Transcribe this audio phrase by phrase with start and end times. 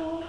[0.00, 0.20] מישהו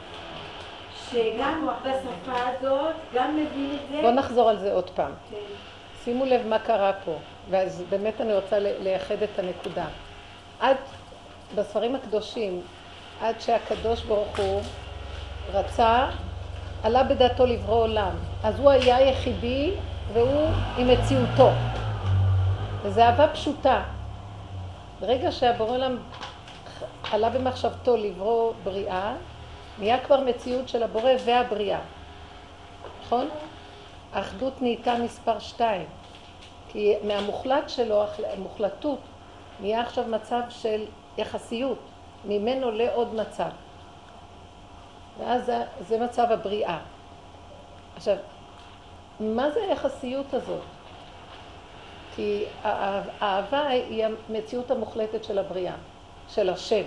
[1.09, 4.01] שגם בשפה הזאת, גם מבין את זה.
[4.01, 5.11] בוא נחזור על זה עוד פעם.
[5.29, 5.35] כן.
[6.03, 7.15] שימו לב מה קרה פה,
[7.49, 9.85] ואז באמת אני רוצה לייחד את הנקודה.
[10.59, 10.77] עד,
[11.55, 12.61] בספרים הקדושים,
[13.21, 14.61] עד שהקדוש ברוך הוא
[15.53, 16.09] רצה,
[16.83, 18.15] עלה בדעתו לברוא עולם.
[18.43, 19.71] אז הוא היה יחידי
[20.13, 20.47] והוא
[20.77, 21.49] עם מציאותו.
[22.83, 23.83] וזו אהבה פשוטה.
[24.99, 25.97] ברגע שהבורא עולם
[27.11, 29.13] עלה במחשבתו לברוא בריאה,
[29.81, 31.79] נהיה כבר מציאות של הבורא והבריאה.
[33.01, 33.29] נכון?
[34.13, 35.85] האחדות נהייתה מספר שתיים.
[36.67, 38.99] כי מהמוחלט שלו, המוחלטות,
[39.59, 40.85] נהיה עכשיו מצב של
[41.17, 41.79] יחסיות.
[42.25, 43.49] ממנו עולה עוד מצב.
[45.19, 46.79] ואז זה, זה מצב הבריאה.
[47.95, 48.15] עכשיו,
[49.19, 50.61] מה זה היחסיות הזאת?
[52.15, 55.75] כי האהבה היא המציאות המוחלטת של הבריאה,
[56.29, 56.83] של השם.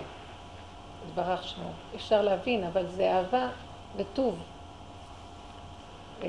[1.15, 1.69] יתברך שמו.
[1.95, 3.49] אפשר להבין, אבל זה אהבה
[3.97, 4.39] וטוב,
[6.23, 6.29] אה,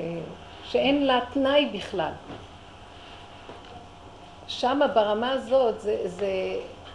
[0.64, 2.12] שאין לה תנאי בכלל.
[4.48, 6.28] שמה ברמה הזאת זה, זה,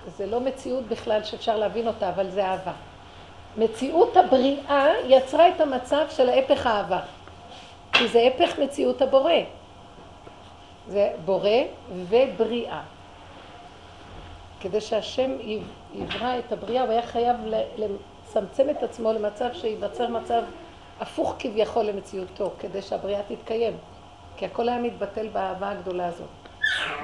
[0.07, 2.71] זה לא מציאות בכלל שאפשר להבין אותה, אבל זה אהבה.
[3.57, 6.99] מציאות הבריאה יצרה את המצב של ההפך האהבה.
[7.93, 9.33] כי זה הפך מציאות הבורא.
[10.87, 11.49] זה בורא
[11.91, 12.81] ובריאה.
[14.59, 15.31] כדי שהשם
[15.93, 17.37] יברא את הבריאה, הוא היה חייב
[17.77, 20.43] לצמצם את עצמו למצב שייווצר מצב
[20.99, 23.77] הפוך כביכול למציאותו, כדי שהבריאה תתקיים.
[24.37, 26.27] כי הכל היה מתבטל באהבה הגדולה הזאת.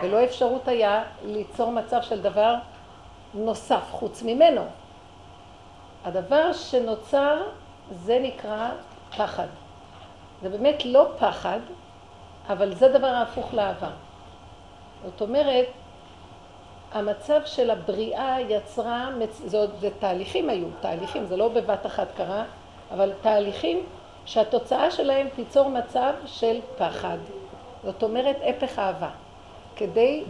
[0.02, 2.56] ולא אפשרות היה ליצור מצב של דבר
[3.34, 4.62] נוסף חוץ ממנו.
[6.06, 7.44] הדבר שנוצר
[7.92, 8.70] זה נקרא
[9.18, 9.48] פחד.
[10.42, 11.60] זה באמת לא פחד,
[12.50, 13.90] אבל זה דבר ההפוך לאהבה.
[15.06, 15.66] זאת אומרת,
[16.97, 22.44] המצב של הבריאה יצרה, זה, זה תהליכים היו, תהליכים, זה לא בבת אחת קרה,
[22.91, 23.85] אבל תהליכים
[24.25, 27.18] שהתוצאה שלהם תיצור מצב של פחד.
[27.84, 29.09] זאת אומרת, הפך אהבה.
[29.75, 30.24] כדי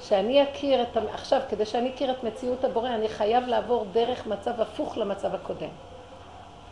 [0.00, 4.60] שאני אכיר את, עכשיו, כדי שאני אכיר את מציאות הבורא, אני חייב לעבור דרך מצב
[4.60, 5.68] הפוך למצב הקודם.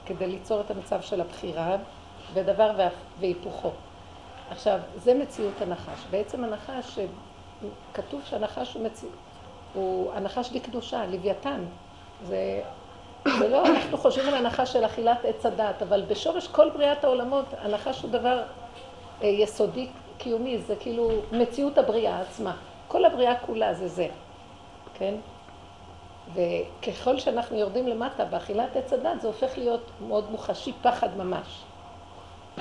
[0.07, 1.77] כדי ליצור את המצב של הבחירה
[2.35, 2.89] ודבר
[3.21, 3.71] והיפוכו.
[4.51, 6.05] עכשיו, זה מציאות הנחש.
[6.11, 6.99] בעצם הנחש,
[7.95, 9.15] כתוב שהנחש הוא מציאות,
[9.75, 11.65] הוא הנחש לקדושה, לוויתן.
[12.25, 12.63] זה,
[13.39, 17.45] זה לא, אנחנו חושבים על הנחש של אכילת עץ הדת, אבל בשורש כל בריאת העולמות,
[17.59, 18.43] הנחש הוא דבר
[19.23, 22.57] אה, יסודי קיומי, זה כאילו מציאות הבריאה עצמה.
[22.89, 24.09] כל הבריאה כולה זה זה,
[24.95, 25.15] כן?
[26.35, 31.63] וככל שאנחנו יורדים למטה באכילת עץ הדת, זה הופך להיות מאוד מוחשי, פחד ממש.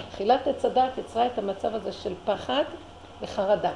[0.09, 2.63] אכילת עץ הדת יצרה את המצב הזה של פחד
[3.21, 3.71] וחרדה.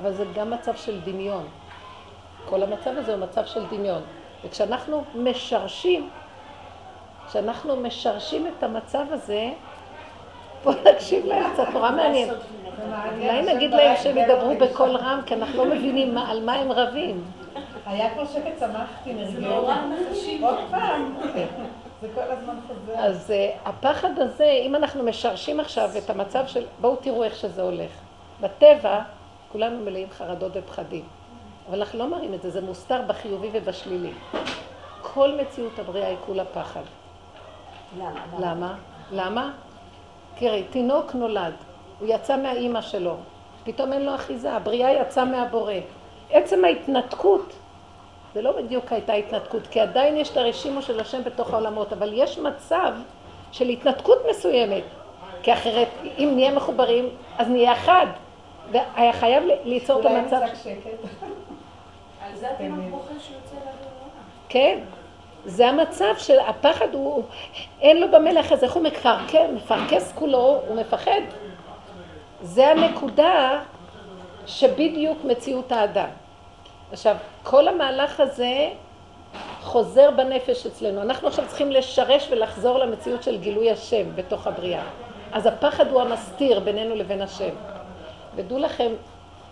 [0.00, 1.46] אבל זה גם מצב של דמיון.
[2.48, 4.02] כל המצב הזה הוא מצב של דמיון.
[4.44, 6.08] וכשאנחנו משרשים,
[7.28, 9.50] כשאנחנו משרשים את המצב הזה,
[10.64, 12.30] בואו נקשיב להם קצת, נורא מעניין.
[13.20, 17.24] אולי נגיד להם שהם ידברו בקול רם, כי אנחנו לא מבינים על מה הם רבים.
[17.86, 19.68] היה כבר שקט, שמחתי, נרגעו.
[20.40, 21.14] עוד פעם.
[22.02, 22.98] זה כל הזמן חוזר.
[22.98, 26.64] אז uh, הפחד הזה, אם אנחנו משרשים עכשיו את המצב של...
[26.80, 27.90] בואו תראו איך שזה הולך.
[28.40, 29.00] בטבע,
[29.52, 31.04] כולנו מלאים חרדות ופחדים.
[31.68, 34.12] אבל אנחנו לא מראים את זה, זה מוסתר בחיובי ובשלילי.
[35.02, 36.82] כל מציאות הבריאה היא כולה פחד.
[37.98, 38.20] למה?
[38.40, 38.74] למה?
[39.12, 39.52] למה?
[40.34, 41.54] תראי, תינוק נולד,
[42.00, 43.16] הוא יצא מהאימא שלו,
[43.64, 45.72] פתאום אין לו אחיזה, הבריאה יצאה מהבורא.
[46.30, 47.52] עצם ההתנתקות
[48.34, 52.10] זה לא בדיוק הייתה התנתקות, כי עדיין יש את הרשימו של השם בתוך העולמות, אבל
[52.14, 52.92] יש מצב
[53.52, 54.84] של התנתקות מסוימת,
[55.42, 55.88] כי אחרת,
[56.18, 58.06] אם נהיה מחוברים, אז נהיה אחד.
[58.72, 60.36] והיה חייב ליצור את המצב...
[60.36, 61.08] אולי נצעק שקט.
[62.24, 63.88] על זה התינוק בוכה שיוצא לעבודה.
[64.48, 64.78] כן.
[65.44, 67.22] זה המצב של הפחד, הוא,
[67.80, 71.20] אין לו במלך הזה, איך הוא מקרקר, מפרקס כולו, הוא מפחד.
[72.42, 73.60] זה הנקודה
[74.46, 76.08] שבדיוק מציאות האדם.
[76.92, 78.68] עכשיו, כל המהלך הזה
[79.60, 81.02] חוזר בנפש אצלנו.
[81.02, 84.82] אנחנו עכשיו צריכים לשרש ולחזור למציאות של גילוי השם בתוך הבריאה.
[85.32, 87.54] אז הפחד הוא המסתיר בינינו לבין השם.
[88.36, 88.92] ודעו לכם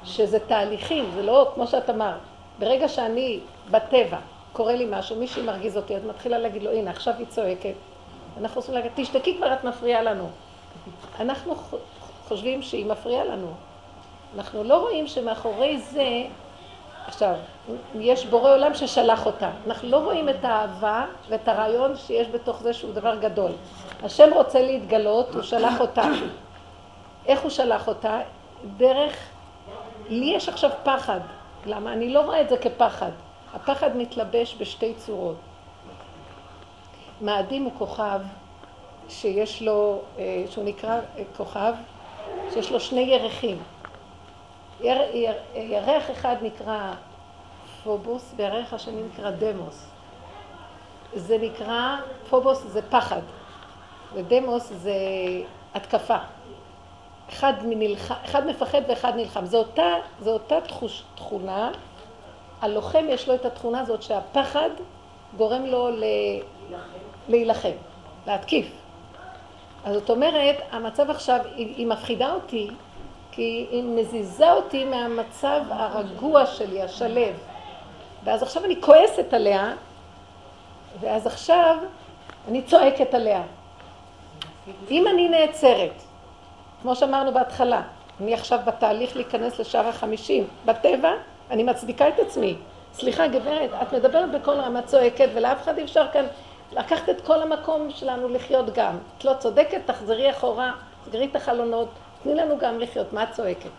[0.04, 2.16] שזה תהליכים, זה לא כמו שאת אמרת.
[2.58, 3.40] ברגע שאני
[3.70, 4.18] בטבע,
[4.52, 7.74] קורה לי משהו, מישהי מרגיז אותי, את מתחילה להגיד לו, הנה, עכשיו היא צועקת.
[8.40, 10.28] אנחנו רוצים להגיד, תשתקי כבר, את מפריעה לנו.
[11.20, 11.54] אנחנו
[12.28, 13.50] חושבים שהיא מפריעה לנו.
[14.36, 16.04] אנחנו לא רואים שמאחורי זה
[17.06, 17.34] עכשיו,
[17.94, 19.50] יש בורא עולם ששלח אותה.
[19.66, 23.50] אנחנו לא רואים את האהבה ואת הרעיון שיש בתוך זה שהוא דבר גדול.
[24.02, 26.02] השם רוצה להתגלות, הוא שלח אותה.
[27.26, 28.20] איך הוא שלח אותה?
[28.76, 29.28] דרך...
[30.08, 31.20] לי יש עכשיו פחד.
[31.66, 31.92] למה?
[31.92, 33.10] אני לא רואה את זה כפחד.
[33.54, 35.36] הפחד מתלבש בשתי צורות.
[37.20, 38.20] מאדים הוא כוכב
[39.08, 41.72] שיש לו, אה, שהוא נקרא אה, כוכב,
[42.54, 43.58] שיש לו שני ירחים.
[44.80, 46.92] יר, יר, ירח אחד נקרא
[47.84, 49.86] פובוס והירח השני נקרא דמוס.
[51.14, 51.96] זה נקרא,
[52.30, 53.20] פובוס זה פחד
[54.14, 54.94] ודמוס זה
[55.74, 56.16] התקפה.
[57.30, 58.12] אחד, מנלח...
[58.24, 59.46] אחד מפחד ואחד נלחם.
[59.46, 61.70] זו אותה, זו אותה תחוש, תכונה,
[62.60, 64.70] הלוחם יש לו את התכונה הזאת שהפחד
[65.36, 66.04] גורם לו ל...
[67.28, 67.70] להילחם,
[68.26, 68.66] להתקיף.
[69.84, 72.70] אז זאת אומרת, המצב עכשיו, היא, היא מפחידה אותי,
[73.32, 77.34] כי היא מזיזה אותי מהמצב הרגוע שלי, השלב.
[78.24, 79.72] ואז עכשיו אני כועסת עליה,
[81.00, 81.76] ואז עכשיו
[82.48, 83.42] אני צועקת עליה.
[84.90, 86.02] אם אני נעצרת,
[86.82, 87.82] כמו שאמרנו בהתחלה,
[88.20, 91.10] אני עכשיו בתהליך להיכנס לשער החמישים, בטבע
[91.50, 92.56] אני מצדיקה את עצמי.
[92.92, 96.24] סליחה גברת, את מדברת בכל רמה צועקת ולאף אחד אי אפשר כאן
[96.72, 98.98] לקחת את כל המקום שלנו לחיות גם.
[99.18, 100.72] את לא צודקת, תחזרי אחורה,
[101.04, 101.88] סגרי את החלונות,
[102.22, 103.70] תני לנו גם לחיות, מה את צועקת?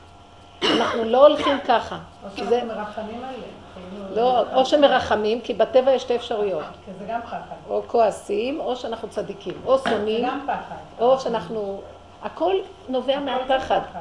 [0.63, 1.97] אנחנו לא הולכים ככה.
[2.23, 3.67] או שאנחנו מרחמים עליהם.
[4.15, 6.63] לא, או שמרחמים, כי בטבע יש שתי אפשרויות.
[6.85, 7.37] כי זה גם פחד.
[7.69, 9.53] או כועסים, או שאנחנו צדיקים.
[9.65, 10.75] או זה שונאים, גם פחד.
[10.99, 11.81] או שאנחנו...
[12.21, 12.55] הכל
[12.89, 13.81] נובע מהפחד.
[13.89, 13.99] פחד.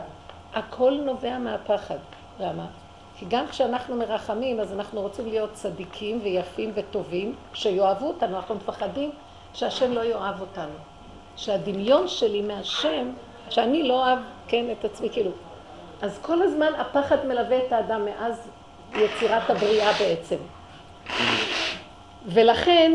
[0.54, 1.98] הכל נובע מהפחד.
[2.40, 2.66] למה?
[3.18, 9.10] כי גם כשאנחנו מרחמים, אז אנחנו רוצים להיות צדיקים ויפים וטובים, שיאהבו אותנו, אנחנו מפחדים
[9.54, 10.74] שהשם לא יאהב אותנו.
[11.36, 13.10] שהדמיון שלי מהשם,
[13.50, 15.30] שאני לא אוהב, כן, את עצמי, כאילו.
[16.02, 18.48] אז כל הזמן הפחד מלווה את האדם מאז
[18.94, 20.36] יצירת הבריאה בעצם.
[22.26, 22.92] ולכן,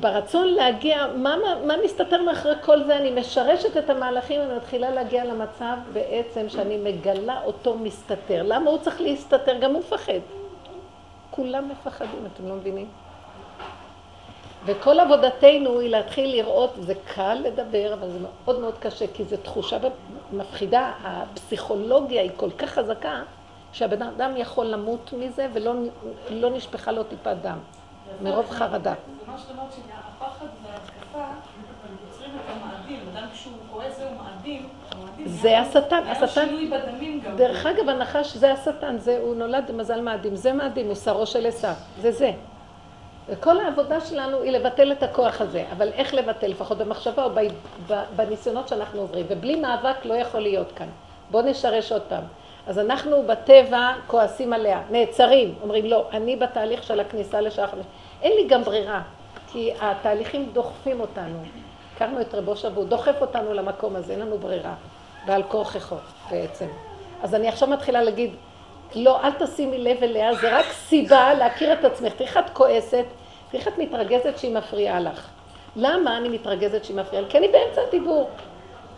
[0.00, 2.96] ברצון להגיע, מה, מה, מה מסתתר מאחורי כל זה?
[2.96, 8.42] אני משרשת את המהלכים ואני מתחילה להגיע למצב בעצם שאני מגלה אותו מסתתר.
[8.42, 9.58] למה הוא צריך להסתתר?
[9.58, 10.20] גם הוא מפחד.
[11.30, 12.86] כולם מפחדים, אתם לא מבינים?
[14.64, 19.36] וכל עבודתנו היא להתחיל לראות, זה קל לדבר, אבל זה מאוד מאוד קשה, כי זו
[19.36, 19.78] תחושה
[20.32, 23.22] מפחידה, הפסיכולוגיה היא כל כך חזקה,
[23.72, 25.74] שהבן אדם יכול למות מזה ולא
[26.30, 27.58] לא נשפכה לו טיפת דם,
[28.22, 28.94] מרוב חרדה.
[29.46, 31.24] זה מה שאת שהפחד וההתקפה
[32.06, 34.68] יוצרים את המאדים, אדם כשהוא כועס זהו מאדים,
[35.26, 36.48] זה השטן, השטן.
[37.36, 41.46] דרך אגב, הנחש זה השטן, זה, הוא נולד במזל מאדים, זה מאדים, הוא שרו של
[41.46, 42.32] עשיו, זה זה.
[43.28, 47.30] וכל העבודה שלנו היא לבטל את הכוח הזה, אבל איך לבטל, לפחות במחשבה או
[48.16, 50.88] בניסיונות שאנחנו עוברים, ובלי מאבק לא יכול להיות כאן.
[51.30, 52.24] בואו נשרש עוד פעם.
[52.66, 57.84] אז אנחנו בטבע כועסים עליה, נעצרים, אומרים לא, אני בתהליך של הכניסה לשעה חמש,
[58.22, 59.02] אין לי גם ברירה,
[59.52, 61.38] כי התהליכים דוחפים אותנו.
[61.94, 64.74] הכרנו את רבו שבו, דוחף אותנו למקום הזה, אין לנו ברירה,
[65.26, 65.96] ועל כורחכו
[66.30, 66.66] בעצם.
[67.22, 68.34] אז אני עכשיו מתחילה להגיד,
[68.94, 72.12] לא, אל תשימי לב אליה, זה רק סיבה להכיר את עצמך.
[72.12, 73.04] תראי איך את כועסת,
[73.50, 75.28] תראי איך את מתרגזת שהיא מפריעה לך.
[75.76, 77.30] למה אני מתרגזת שהיא מפריעה לי?
[77.30, 78.30] כי אני באמצע הדיבור.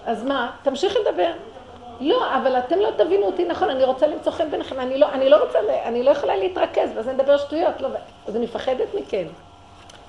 [0.07, 0.51] אז מה?
[0.63, 1.33] תמשיכי לדבר.
[2.01, 5.29] לא, אבל אתם לא תבינו אותי נכון, אני רוצה למצוא חן ביניכם, אני לא, אני
[5.29, 7.89] לא רוצה, אני לא יכולה להתרכז, ואז אני מדבר שטויות, לא,
[8.27, 9.27] אז אני מפחדת מכם.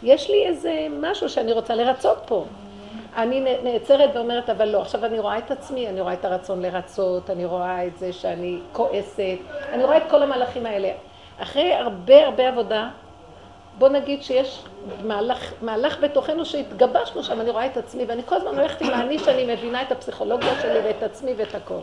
[0.03, 2.45] יש לי איזה משהו שאני רוצה לרצות פה.
[3.15, 7.29] אני נעצרת ואומרת, אבל לא, עכשיו אני רואה את עצמי, אני רואה את הרצון לרצות,
[7.29, 9.37] אני רואה את זה שאני כועסת,
[9.71, 10.91] אני רואה את כל המהלכים האלה.
[11.37, 12.89] אחרי הרבה הרבה עבודה,
[13.77, 14.63] בוא נגיד שיש
[15.03, 19.19] מהלך, מהלך בתוכנו שהתגבשנו שם, אני רואה את עצמי, ואני כל הזמן הולכת עם האני
[19.19, 21.79] שאני מבינה את הפסיכולוגיה שלי ואת עצמי ואת הכל.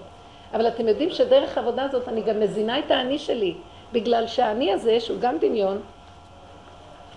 [0.54, 3.54] אבל אתם יודעים שדרך העבודה הזאת אני גם מזינה את האני שלי,
[3.92, 5.80] בגלל שהאני הזה, שהוא גם דמיון,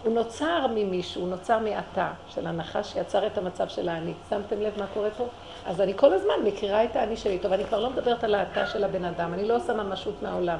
[0.03, 4.13] הוא נוצר ממישהו, הוא נוצר מעתה של הנחש שיצר את המצב של האני.
[4.29, 5.27] שמתם לב מה קורה פה?
[5.65, 7.39] אז אני כל הזמן מכירה את האני שלי.
[7.39, 10.58] טוב, אני כבר לא מדברת על האתה של הבן אדם, אני לא עושה ממשות מהעולם.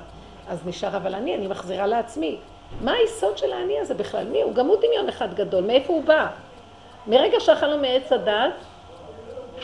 [0.50, 2.38] אז נשאר אבל אני, אני מחזירה לעצמי.
[2.81, 4.27] מה היסוד של האני הזה בכלל?
[4.27, 4.53] מי הוא?
[4.53, 5.63] גם הוא דמיון אחד גדול.
[5.63, 6.27] מאיפה הוא בא?
[7.07, 8.53] מרגע שאכלנו מעץ הדת,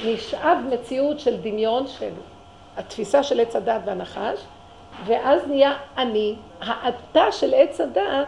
[0.06, 2.12] נשאב מציאות של דמיון, של
[2.78, 4.40] התפיסה של עץ הדת והנחש,
[5.06, 8.28] ואז נהיה אני, האתה של עץ הדת,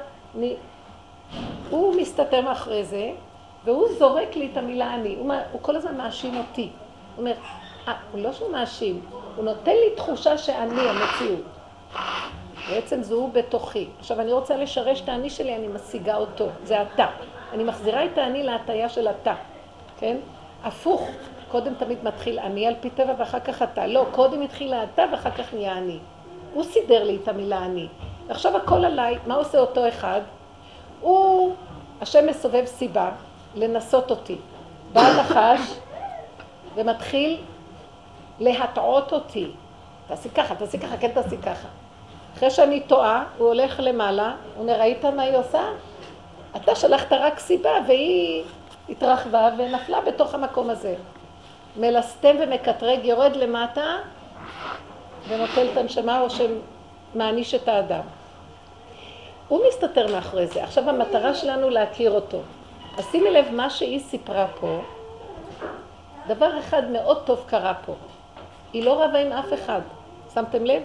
[1.69, 3.12] הוא מסתתר מאחורי זה,
[3.65, 5.15] והוא זורק לי את המילה אני.
[5.15, 6.62] הוא, הוא כל הזמן מאשים אותי.
[6.62, 6.69] הוא
[7.17, 7.33] אומר,
[7.88, 9.01] אה, הוא לא שהוא מאשים,
[9.36, 11.43] הוא נותן לי תחושה שאני המציאות.
[12.69, 13.88] בעצם זה הוא בתוכי.
[14.00, 16.48] עכשיו, אני רוצה לשרש את האני שלי, אני משיגה אותו.
[16.63, 17.05] זה אתה.
[17.53, 19.36] אני מחזירה את האני להטייה של אתה,
[19.98, 20.17] כן?
[20.63, 21.09] הפוך,
[21.51, 23.88] קודם תמיד מתחיל אני על פי טבע ואחר כך אתה.
[23.88, 26.00] לא, קודם התחיל האתה ואחר כך נהיה אני.
[26.53, 27.88] הוא סידר לי את המילה אני.
[28.27, 30.21] ועכשיו הכל עליי, מה עושה אותו אחד?
[31.01, 31.56] הוא,
[32.01, 33.12] השם מסובב סיבה
[33.56, 34.38] לנסות אותי.
[34.94, 35.77] בא הנחש
[36.75, 37.41] ומתחיל
[38.39, 39.51] להטעות אותי.
[40.08, 41.68] תעשי ככה, תעשי ככה, כן תעשי ככה.
[42.38, 45.62] אחרי שאני טועה, הוא הולך למעלה, הוא אומר, ראית מה היא עושה?
[46.56, 48.44] אתה שלחת רק סיבה, והיא
[48.89, 50.96] התרחבה ונפלה בתוך המקום הזה.
[51.77, 53.98] מלסטם ומקטרג, יורד למטה
[55.27, 58.01] ונוטל את הנשמה או שמעניש את האדם.
[59.50, 60.63] הוא מסתתר מאחורי זה.
[60.63, 62.39] עכשיו המטרה שלנו להכיר אותו.
[62.98, 64.82] אז שימי לב, מה שהיא סיפרה פה,
[66.27, 67.94] דבר אחד מאוד טוב קרה פה.
[68.74, 69.82] היא לא רבה עם אף אחד.
[70.34, 70.84] שמתם לב?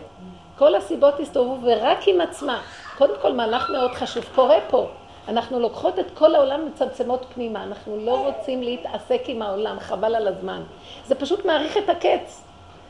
[0.59, 2.62] כל הסיבות הסתובבו ורק עם עצמה.
[2.99, 4.88] קודם כל מהלך מאוד חשוב קורה פה.
[5.28, 10.28] אנחנו לוקחות את כל העולם מצמצמות פנימה, אנחנו לא רוצים להתעסק עם העולם, חבל על
[10.28, 10.62] הזמן.
[11.06, 12.44] זה פשוט מעריך את הקץ.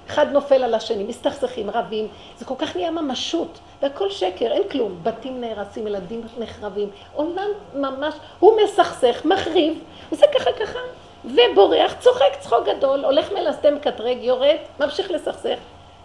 [0.08, 4.99] אחד נופל על השני, מסתכסכים, רבים, זה כל כך נהיה ממשות, והכל שקר, אין כלום.
[5.02, 9.78] בתים נהרסים, ילדים נחרבים, עולם ממש, הוא מסכסך, מחריב,
[10.11, 10.78] עושה ככה ככה,
[11.25, 15.58] ובורח, צוחק צחוק גדול, הולך מלסתם, קטרג, יורד, ממשיך לסכסך.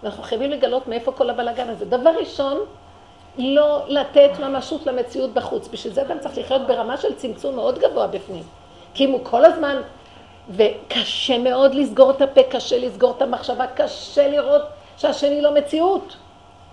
[0.03, 1.85] ואנחנו חייבים לגלות מאיפה כל הבלאגן הזה.
[1.85, 2.59] דבר ראשון,
[3.37, 5.67] לא לתת ממשות למציאות בחוץ.
[5.67, 8.43] בשביל זה אדם צריך לחיות ברמה של צמצום מאוד גבוה בפנים.
[8.93, 9.81] כי אם הוא כל הזמן,
[10.49, 14.61] וקשה מאוד לסגור את הפה, קשה לסגור את המחשבה, קשה לראות
[14.97, 16.15] שהשני לא מציאות.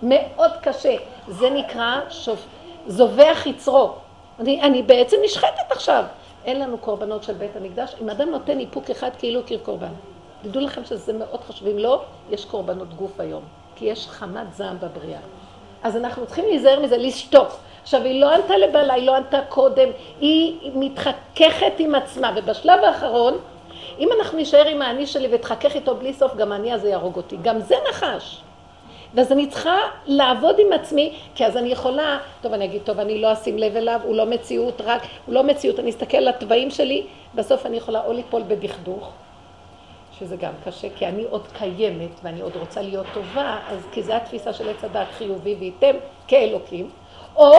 [0.03, 0.95] מאוד קשה.
[1.27, 2.45] זה נקרא שוב,
[2.87, 3.93] זובח יצרו.
[4.39, 6.03] אני, אני בעצם נשחטת עכשיו.
[6.45, 7.95] אין לנו קורבנות של בית המקדש.
[8.01, 9.91] אם אדם נותן איפוק אחד כאילו קיר קורבן.
[10.41, 11.67] תדעו לכם שזה מאוד חשוב.
[11.67, 13.43] אם לא, יש קורבנות גוף היום.
[13.75, 15.19] כי יש חמת זעם בבריאה.
[15.83, 17.47] אז אנחנו צריכים להיזהר מזה, לשתוק.
[17.83, 23.33] עכשיו, היא לא ענתה לבעלה, היא לא ענתה קודם, היא מתחככת עם עצמה, ובשלב האחרון,
[23.99, 27.37] אם אנחנו נשאר עם האני שלי ותחכך איתו בלי סוף, גם האני הזה יהרוג אותי.
[27.41, 28.41] גם זה נחש.
[29.13, 33.21] ואז אני צריכה לעבוד עם עצמי, כי אז אני יכולה, טוב, אני אגיד, טוב, אני
[33.21, 36.69] לא אשים לב אליו, הוא לא מציאות, רק, הוא לא מציאות, אני אסתכל על התוואים
[36.69, 39.11] שלי, בסוף אני יכולה או ליפול בדכדוך,
[40.19, 44.13] שזה גם קשה, כי אני עוד קיימת ואני עוד רוצה להיות טובה, אז כי זו
[44.13, 45.95] התפיסה של עץ הדת חיובי וייתם
[46.27, 46.89] כאלוקים,
[47.35, 47.51] או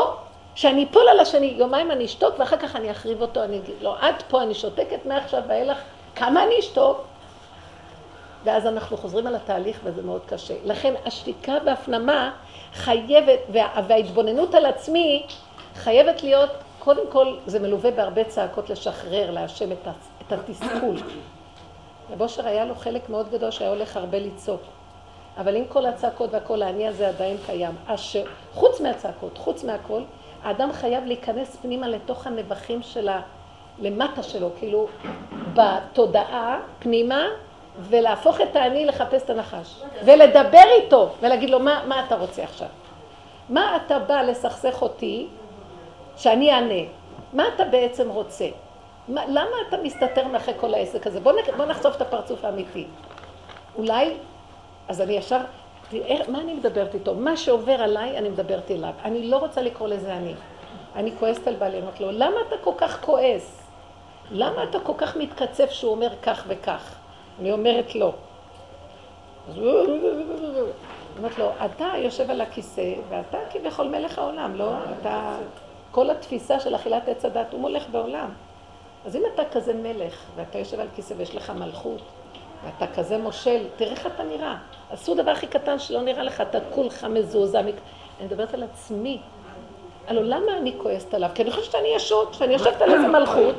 [0.54, 3.94] שאני אפול על השני, יומיים אני אשתוק ואחר כך אני אחריב אותו, אני אגיד לו,
[4.00, 5.78] עד פה אני שותקת מעכשיו ואילך,
[6.18, 7.04] כמה אני אשתוק?
[8.44, 10.54] ואז אנחנו חוזרים על התהליך וזה מאוד קשה.
[10.64, 12.32] לכן השתיקה והפנמה
[12.74, 15.26] חייבת, וה, וההתבוננות על עצמי
[15.74, 19.88] חייבת להיות, קודם כל זה מלווה בהרבה צעקות לשחרר, להשם את,
[20.26, 20.96] את התסכול.
[22.10, 24.62] רב אושר היה לו חלק מאוד גדול שהיה הולך הרבה לצעוק.
[25.38, 27.74] אבל עם כל הצעקות והכל, האני הזה עדיין קיים.
[27.86, 30.02] אשר, חוץ מהצעקות, חוץ מהכל,
[30.42, 33.08] האדם חייב להיכנס פנימה לתוך הנבחים של
[33.80, 34.86] למטה שלו, כאילו
[35.54, 37.26] בתודעה, פנימה,
[37.80, 39.82] ולהפוך את האני לחפש את הנחש.
[40.04, 42.68] ולדבר איתו, ולהגיד לו, מה, מה אתה רוצה עכשיו?
[43.48, 45.26] מה אתה בא לסכסך אותי
[46.16, 46.88] שאני אענה?
[47.32, 48.46] מה אתה בעצם רוצה?
[49.08, 51.20] מה, למה אתה מסתתר מאחרי כל העסק הזה?
[51.20, 52.86] בוא, בוא נחשוף את הפרצוף האמיתי.
[53.76, 54.14] אולי,
[54.88, 55.40] אז אני ישר,
[55.90, 57.14] תראה, מה אני מדברת איתו?
[57.14, 58.92] מה שעובר עליי, אני מדברת אליו.
[59.04, 60.34] אני לא רוצה לקרוא לזה אני.
[60.96, 63.67] אני כועסת על בעלי, אומרת לו, למה אתה כל כך כועס?
[64.30, 66.94] למה אתה כל כך מתקצף שהוא אומר כך וכך?
[67.40, 68.12] אני אומרת לו.
[69.48, 69.60] אז.
[71.18, 74.70] אומרת לו, אתה יושב על הכיסא, ואתה כביכול מלך העולם, לא?
[75.00, 75.36] אתה...
[75.90, 78.28] כל התפיסה של אכילת עץ הדת, הוא מולך בעולם.
[79.06, 82.02] אז אם אתה כזה מלך, ואתה יושב על כיסא ויש לך מלכות,
[82.64, 84.56] ואתה כזה מושל, תראה איך אתה נראה.
[84.90, 87.60] עשו דבר הכי קטן שלא נראה לך, אתה כולך מזועזע.
[87.60, 87.72] אני
[88.20, 89.20] מדברת על עצמי.
[90.08, 91.28] הלוא למה אני כועסת עליו?
[91.34, 93.54] כי אני חושבת שאני ישות, שאני יושבת על איזה מלכות,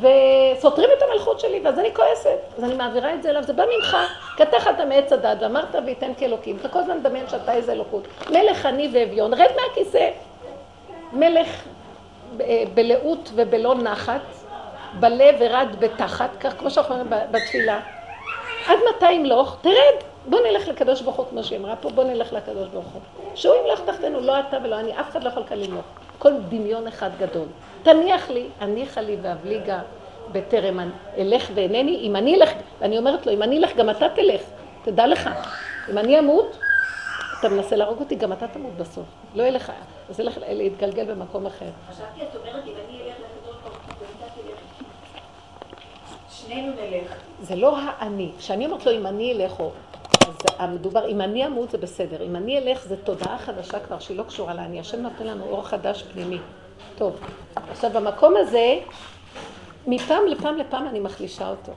[0.00, 2.38] וסותרים את המלכות שלי, ואז אני כועסת.
[2.58, 3.96] אז אני מעבירה את זה אליו, זה בא ממך,
[4.36, 8.02] כי אתה אכלת מעץ הדת, ואמרת ויתן כאלוקים, אתה כל הזמן מדמיין שאתה איזה אלוקות.
[8.30, 10.10] מלך עני ואביון, רד מהכיסא.
[11.12, 11.48] מלך
[12.74, 14.20] בלאות ובלא נחת,
[15.00, 17.80] בלב ורד בתחת, כך כמו שאנחנו אומרים בתפילה.
[18.66, 19.56] עד מתי ימלוך?
[19.60, 20.15] תרד.
[20.28, 23.00] בוא נלך לקדוש ברוך הוא, כמו שהיא אמרה פה, בוא נלך לקדוש ברוך הוא.
[23.34, 25.84] שהוא ימלוך תחתנו, לא אתה ולא אני, אף אחד לא יכול כאן למלוך.
[26.18, 27.46] כל דמיון אחד גדול.
[27.82, 29.80] תניח לי, הניחה לי ואבליגה
[30.32, 34.40] בטרם אלך ואינני, אם אני אלך, ואני אומרת לו, אם אני אלך, גם אתה תלך,
[34.84, 35.30] תדע לך.
[35.90, 36.58] אם אני אמות,
[37.40, 39.04] אתה מנסה להרוג אותי, גם אתה תמות בסוף.
[39.34, 39.72] לא יהיה לך,
[40.10, 41.66] אז ילך להתגלגל במקום אחר.
[41.90, 44.66] חשבתי, את אומרת, אם אני אלך לקדוש ברוך הוא, תלך.
[46.30, 47.14] שנינו נלך.
[47.40, 48.30] זה לא האני.
[48.38, 49.70] כשאני אומרת לו, אם אני אלך, או...
[50.26, 52.22] אז המדובר, אם אני אמות זה בסדר.
[52.22, 54.80] אם אני אלך, זו תודעה חדשה כבר, שהיא לא קשורה לאני.
[54.80, 56.38] השם נותן לנו אור חדש פנימי.
[56.98, 57.20] טוב,
[57.70, 58.78] עכשיו במקום הזה,
[59.86, 61.72] מפעם לפעם לפעם אני מחלישה אותו.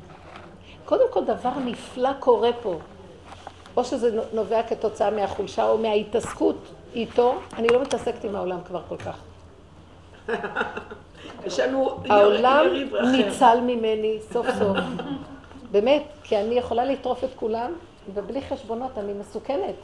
[0.86, 2.80] קודם כל דבר נפלא קורה פה.
[3.78, 6.56] או שזה נובע כתוצאה מהחולשה או מההתעסקות
[6.96, 9.18] איתו, אני לא מתעסקת עם העולם כבר כל כך.
[11.46, 12.66] יש לנו העולם.
[13.12, 14.78] ניצל ממני סוף סוף.
[15.72, 17.72] באמת, כי אני יכולה לטרוף את כולם,
[18.14, 19.76] ובלי חשבונות אני מסוכנת.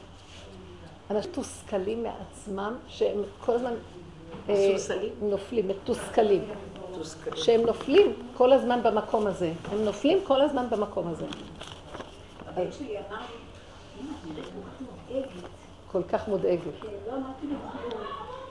[1.12, 3.74] אנשים מתוסכלים מעצמם, שהם כל הזמן
[4.50, 4.77] אה?
[5.22, 6.44] נופלים, מתוסכלים.
[7.36, 9.51] שהם נופלים כל הזמן במקום הזה.
[9.72, 11.25] הם נופלים כל הזמן במקום הזה.
[15.91, 16.62] כל כך מודאגת.
[16.82, 17.17] כן, לא.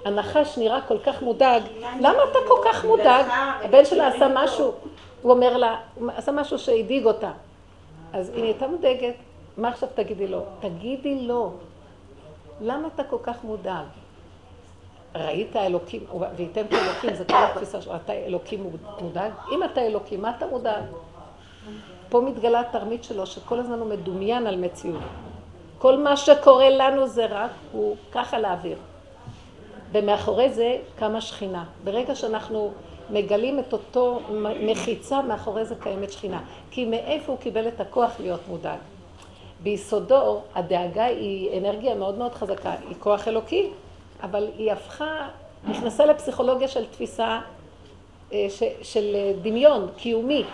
[0.04, 1.62] הנחש נראה כל כך מודאג,
[2.00, 3.26] למה אתה כל כך מודאג?
[3.62, 4.72] הבן שלה עשה משהו,
[5.22, 5.76] הוא אומר לה,
[6.16, 7.30] עשה משהו שהדאיג אותה.
[8.12, 9.14] אז היא נהייתה מודאגת,
[9.56, 10.40] מה עכשיו תגידי לו?
[10.60, 11.52] תגידי לו,
[12.60, 13.86] למה אתה כל כך מודאג?
[15.14, 16.04] ראית אלוקים,
[16.36, 18.70] וייתם כאלוקים, זה כל התפיסה שלו, אתה אלוקים
[19.00, 19.32] מודאג?
[19.52, 20.82] אם אתה אלוקים, מה אתה מודאג?
[22.08, 25.02] פה מתגלה התרמית שלו, שכל הזמן הוא מדומיין על מציאות.
[25.78, 28.78] כל מה שקורה לנו זה רק, הוא ככה לאוויר.
[29.92, 31.64] ומאחורי זה קמה שכינה.
[31.84, 32.72] ברגע שאנחנו
[33.10, 34.20] מגלים את אותו
[34.60, 36.40] מחיצה, מאחורי זה קיימת שכינה.
[36.70, 38.78] כי מאיפה הוא קיבל את הכוח להיות מודאג?
[39.64, 43.70] ביסודו הדאגה היא אנרגיה מאוד מאוד חזקה, היא כוח אלוקי,
[44.22, 45.28] אבל היא הפכה,
[45.68, 47.40] נכנסה לפסיכולוגיה של תפיסה
[48.32, 50.44] אה, ש, של דמיון קיומי.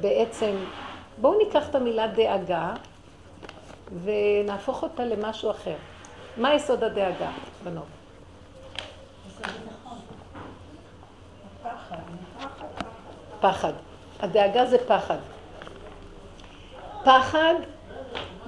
[0.00, 0.56] בעצם,
[1.20, 2.74] בואו ניקח את המילה דאגה
[4.02, 5.76] ונהפוך אותה למשהו אחר.
[6.36, 7.30] מה יסוד הדאגה,
[7.64, 7.84] בנות?
[13.40, 13.72] פחד.
[14.20, 15.18] הדאגה זה פחד.
[17.04, 17.54] פחד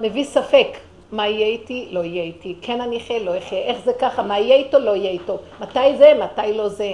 [0.01, 0.67] מביא ספק.
[1.11, 1.87] מה יהיה איתי?
[1.91, 2.55] לא יהיה איתי.
[2.61, 3.19] כן אני אחיה?
[3.19, 3.59] לא אחיה.
[3.59, 4.23] איך זה ככה?
[4.23, 4.79] מה יהיה איתו?
[4.79, 5.37] לא יהיה איתו.
[5.59, 6.13] מתי זה?
[6.23, 6.93] מתי לא זה.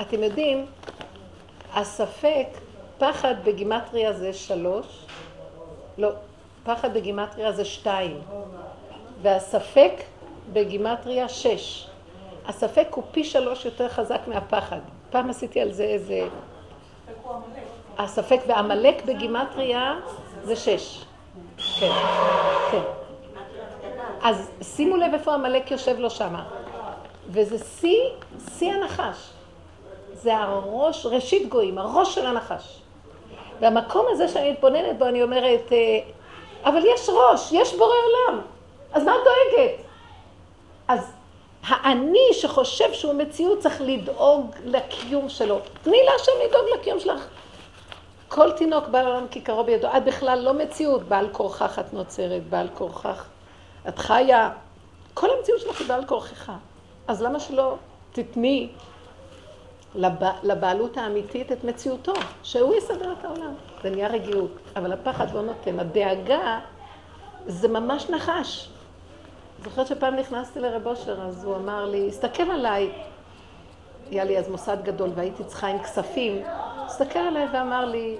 [0.00, 0.66] אתם יודעים,
[1.74, 2.46] הספק,
[2.98, 4.86] פחד בגימטריה זה שלוש,
[5.98, 6.08] לא,
[6.64, 8.20] פחד בגימטריה זה שתיים,
[9.22, 9.92] והספק
[10.52, 11.88] בגימטריה שש.
[12.46, 14.78] הספק הוא פי שלוש יותר חזק מהפחד.
[15.10, 16.28] פעם עשיתי על זה איזה...
[17.98, 19.94] הספק ועמלק בגימטריה
[20.42, 21.04] זה שש.
[21.58, 21.90] כן,
[22.70, 22.82] כן.
[24.22, 26.44] אז שימו לב איפה עמלק יושב לו שמה.
[27.28, 28.02] וזה שיא,
[28.58, 29.16] שיא הנחש.
[30.12, 32.78] זה הראש, ראשית גויים, הראש של הנחש.
[33.60, 35.98] והמקום הזה שאני מתבוננת בו, אני אומרת, אה,
[36.64, 38.40] אבל יש ראש, יש בורא עולם,
[38.92, 39.74] אז מה את דואגת?
[40.88, 41.12] אז
[41.66, 45.58] האני שחושב שהוא מציאות צריך לדאוג לקיום שלו.
[45.82, 47.26] תני להשם לדאוג לקיום שלך.
[48.28, 49.88] כל תינוק בא לעולם כיכרו בידו.
[49.96, 53.24] את בכלל לא מציאות, בעל כורכך את נוצרת, בעל כורכך
[53.88, 54.50] את חיה.
[55.14, 56.52] כל המציאות שלך היא בעל כורכך.
[57.08, 57.76] אז למה שלא
[58.12, 58.68] תתני
[59.94, 60.30] לבע...
[60.42, 62.12] לבעלות האמיתית את מציאותו,
[62.42, 63.54] שהוא יסדר את העולם.
[63.82, 65.80] זה נהיה רגיעות, אבל הפחד לא נותן.
[65.80, 66.60] הדאגה
[67.46, 68.68] זה ממש נחש.
[69.64, 72.92] זוכרת שפעם נכנסתי לרב אושר, אז הוא אמר לי, הסתכל עליי.
[74.10, 76.42] היה לי אז מוסד גדול והייתי צריכה עם כספים.
[76.88, 78.18] הסתכל עליי ואמר לי,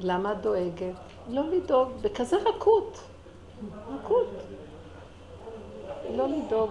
[0.00, 0.94] למה את דואגת?
[1.28, 3.00] לא לדאוג, בכזה רכות.
[3.94, 4.26] רכות.
[6.16, 6.70] לא לדאוג.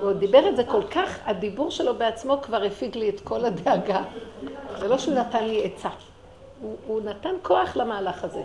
[0.00, 4.02] הוא דיבר את זה כל כך, הדיבור שלו בעצמו כבר הפיג לי את כל הדאגה.
[4.78, 5.90] זה לא שהוא נתן לי עצה.
[6.60, 8.42] הוא, הוא נתן כוח למהלך הזה.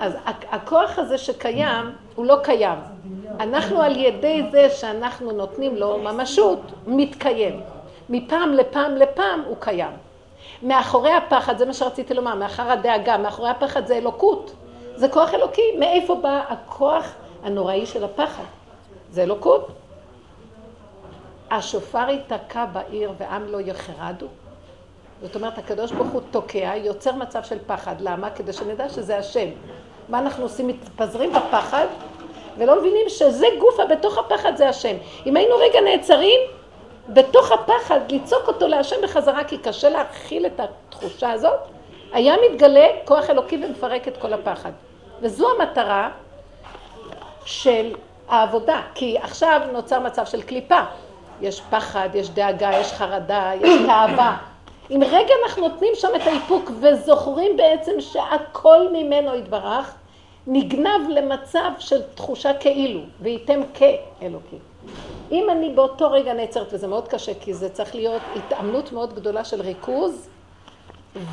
[0.00, 0.16] אז
[0.50, 2.78] הכוח הזה שקיים, הוא לא קיים.
[3.40, 7.60] אנחנו על ידי זה שאנחנו נותנים לו ממשות, מתקיים.
[8.08, 9.92] מפעם לפעם לפעם הוא קיים.
[10.62, 14.52] מאחורי הפחד, זה מה שרציתי לומר, מאחר הדאגה, מאחורי הפחד זה אלוקות.
[14.94, 15.76] זה כוח אלוקי.
[15.78, 17.12] מאיפה בא הכוח
[17.42, 18.44] הנוראי של הפחד?
[19.10, 19.68] זה אלוקות.
[21.50, 24.26] השופר ייתקע בעיר ועם לא יחרדו.
[25.26, 28.00] זאת אומרת, הקדוש ברוך הוא תוקע, יוצר מצב של פחד.
[28.00, 28.30] למה?
[28.30, 29.48] כדי שנדע שזה השם.
[30.08, 30.66] מה אנחנו עושים?
[30.66, 31.86] מתפזרים בפחד,
[32.58, 34.96] ולא מבינים שזה גופה, בתוך הפחד זה השם.
[35.26, 36.40] אם היינו רגע נעצרים,
[37.08, 41.60] בתוך הפחד, לצעוק אותו להשם בחזרה, כי קשה להכיל את התחושה הזאת,
[42.12, 44.72] היה מתגלה כוח אלוקי ומפרק את כל הפחד.
[45.20, 46.10] וזו המטרה
[47.44, 47.94] של
[48.28, 50.80] העבודה, כי עכשיו נוצר מצב של קליפה.
[51.40, 54.36] יש פחד, יש דאגה, יש חרדה, יש תאווה.
[54.90, 59.94] אם רגע אנחנו נותנים שם את האיפוק וזוכרים בעצם שהכל ממנו יתברך,
[60.46, 64.56] נגנב למצב של תחושה כאילו, וייתם כאלוקי.
[65.30, 69.44] אם אני באותו רגע נעצרת, וזה מאוד קשה, כי זה צריך להיות התאמנות מאוד גדולה
[69.44, 70.28] של ריכוז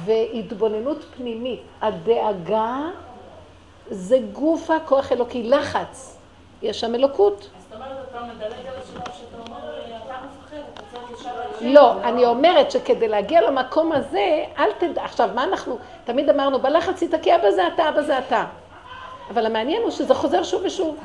[0.05, 1.61] והתבוננות פנימית.
[1.81, 2.77] הדאגה
[3.89, 6.17] זה גוף הכוח אלוקי, לחץ.
[6.61, 7.49] יש שם אלוקות.
[7.57, 11.49] אז זאת אומרת, אתה מדלג על השלב שאתה אומר, אתה מפחד, אתה צריך ישר על
[11.63, 17.03] לא, אני אומרת שכדי להגיע למקום הזה, אל תדע, עכשיו, מה אנחנו, תמיד אמרנו, בלחץ
[17.03, 18.45] תתקע בזה אתה, בזה אתה.
[19.29, 20.97] אבל המעניין הוא שזה חוזר שוב ושוב.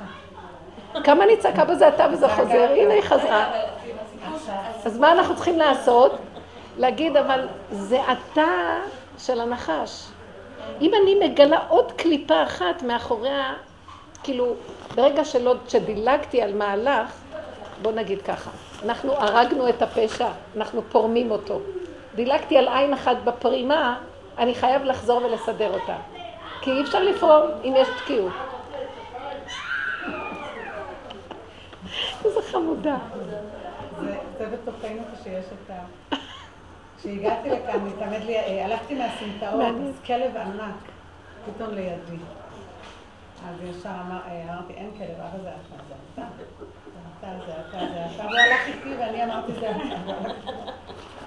[1.05, 3.51] כמה אני צעקה בזה אתה וזה חוזר, הנה היא חזרה.
[4.85, 6.12] אז מה אנחנו צריכים לעשות?
[6.79, 8.77] להגיד, אבל זה אתה
[9.18, 10.05] של הנחש.
[10.81, 13.55] אם אני מגלה עוד קליפה אחת מאחוריה,
[14.23, 14.55] כאילו,
[14.94, 17.12] ברגע שלא, שדילגתי על מהלך,
[17.83, 18.51] בוא נגיד ככה,
[18.84, 21.60] אנחנו הרגנו את הפשע, אנחנו פורמים אותו.
[22.14, 24.00] דילגתי על עין אחת בפרימה,
[24.38, 25.96] אני חייב לחזור ולסדר אותה.
[26.60, 28.32] כי אי אפשר לפרום אם יש תקיעות.
[32.24, 32.96] איזה חמודה.
[34.38, 36.14] זה בתוכנו כשיש את ה...
[36.98, 40.74] כשהגעתי לכאן, התעמד לי, אה, הלכתי מהסמטאות, אז כלב ענק,
[41.46, 42.22] פתאום לידי.
[43.48, 45.50] אז ישר אה, אמרתי, אין כלב, אבא זה
[46.58, 46.64] זה
[47.20, 47.26] אתה.
[47.46, 48.26] זה אתה, זה אתה, זה אתה.
[48.26, 49.78] והוא הלך איתי ואני אמרתי, זה אתה.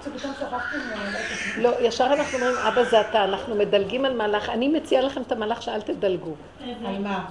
[0.03, 1.17] שפתאום שכחתי ממנו.
[1.57, 4.49] לא, ישר אנחנו אומרים, אבא זה אתה, אנחנו מדלגים על מהלך.
[4.49, 6.31] אני מציעה לכם את המהלך שאל תדלגו.
[6.85, 7.25] על מה?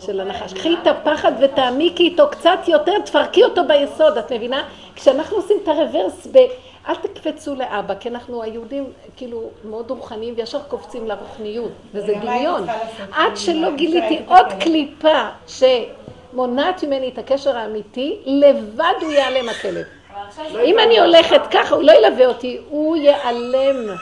[0.00, 0.52] של הנחש.
[0.52, 4.62] קחי את הפחד ותעמיקי איתו קצת יותר, תפרקי אותו ביסוד, את מבינה?
[4.94, 6.38] כשאנחנו עושים את הרוורס ב...
[6.88, 12.66] אל תקפצו לאבא, כי אנחנו היהודים כאילו מאוד רוחניים וישר קופצים לרוחניות, וזה דמיון.
[13.12, 15.28] עד שלא גיליתי עוד קליפה
[16.36, 19.84] שמונעת ממני את הקשר האמיתי, לבד הוא ייעלם הכלב.
[20.64, 23.96] אם אני הולכת ככה, הוא לא ילווה אותי, הוא ייעלם.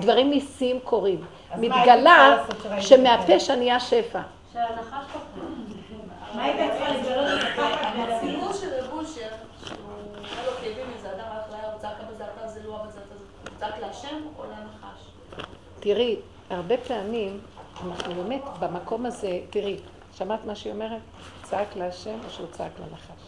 [0.00, 1.24] דברים ניסים קורים.
[1.56, 2.44] מתגלה
[2.80, 4.20] שמהפשע נהיה שפע.
[4.52, 5.16] של הנחש
[6.34, 9.28] מה היית צריכה לגלות את הפחד הסיפור של רב אושר,
[9.66, 9.76] שהוא
[10.14, 12.90] היה לו כאבים מזה, אדם הלך ליער, הוא צעק אבא זה אתה, זה לא אבא
[12.90, 13.14] זה אתה,
[13.50, 15.00] הוא צעק להשם או לנחש?
[15.80, 16.16] תראי,
[16.50, 17.40] הרבה פעמים
[17.86, 19.76] אנחנו באמת במקום הזה, תראי,
[20.14, 21.00] שמעת מה שהיא אומרת?
[21.52, 23.22] צעק להשם או שהוא צעק לנחש?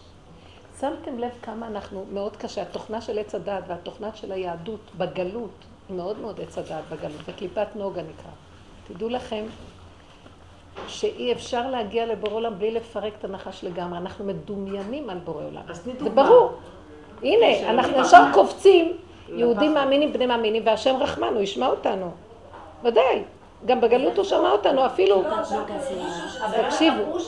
[0.81, 5.51] שמתם לב כמה אנחנו, מאוד קשה, התוכנה של עץ הדת והתוכנה של היהדות בגלות,
[5.89, 8.31] היא מאוד מאוד עץ הדת בגלות, בקליפת נוגה נקרא.
[8.89, 9.45] תדעו לכם
[10.87, 13.99] שאי אפשר להגיע לבורא עולם בלי לפרק את הנחש לגמרי.
[13.99, 15.63] אנחנו מדומיינים על בורא עולם.
[15.73, 16.53] זה ברור.
[17.23, 18.97] הנה, אנחנו ישר קופצים,
[19.29, 22.11] יהודים מאמינים, בני מאמינים, והשם רחמן, הוא ישמע אותנו.
[22.83, 23.25] ודאי.
[23.67, 25.23] גם בגלות הוא שמע אותנו, אפילו...
[26.67, 27.19] תקשיבו.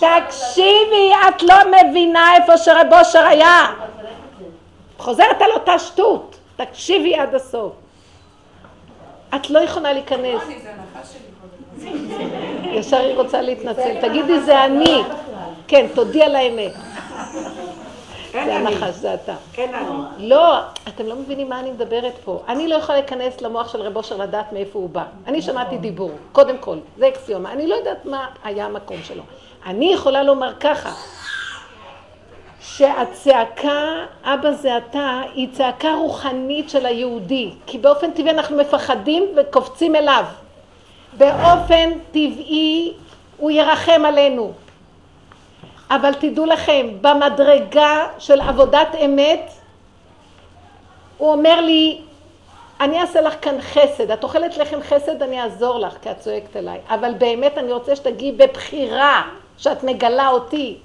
[0.00, 3.66] תקשיבי, את לא מבינה איפה שרב אושר היה.
[4.98, 6.36] חוזרת על אותה שטות.
[6.56, 7.72] תקשיבי עד הסוף.
[9.34, 10.42] את לא יכולה להיכנס.
[12.64, 14.00] ישר היא רוצה להתנצל.
[14.00, 15.02] תגידי, זה אני.
[15.68, 16.72] כן, תודי על האמת.
[18.32, 19.34] זה הנחש, זה אתה.
[19.52, 20.28] כן, אני.
[20.28, 22.42] לא, אתם לא מבינים מה אני מדברת פה.
[22.48, 25.04] אני לא יכולה להיכנס למוח של רב אושר לדעת מאיפה הוא בא.
[25.26, 27.52] אני שמעתי דיבור, קודם כל, זה אקסיומה.
[27.52, 29.22] אני לא יודעת מה היה המקום שלו.
[29.66, 30.92] אני יכולה לומר ככה,
[32.60, 37.50] שהצעקה, אבא זה אתה, היא צעקה רוחנית של היהודי.
[37.66, 40.24] כי באופן טבעי אנחנו מפחדים וקופצים אליו.
[41.18, 42.92] באופן טבעי
[43.36, 44.52] הוא ירחם עלינו.
[45.94, 49.50] אבל תדעו לכם, במדרגה של עבודת אמת,
[51.18, 52.00] הוא אומר לי,
[52.80, 56.56] אני אעשה לך כאן חסד, את אוכלת לחם חסד, אני אעזור לך, כי את צועקת
[56.56, 59.22] אליי, אבל באמת אני רוצה שתגיעי בבחירה,
[59.58, 60.78] שאת מגלה אותי,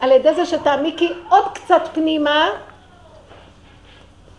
[0.00, 2.48] על ידי זה שתעמיקי עוד קצת פנימה,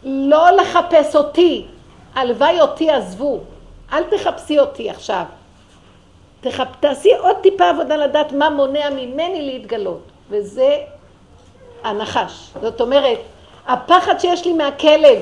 [0.03, 1.65] לא לחפש אותי,
[2.15, 3.39] הלוואי אותי עזבו,
[3.93, 5.23] אל תחפשי אותי עכשיו.
[6.41, 6.67] תחפ...
[6.79, 10.77] תעשי עוד טיפה עבודה לדעת מה מונע ממני להתגלות, וזה
[11.83, 12.49] הנחש.
[12.61, 13.19] זאת אומרת,
[13.67, 15.19] הפחד שיש לי מהכלב,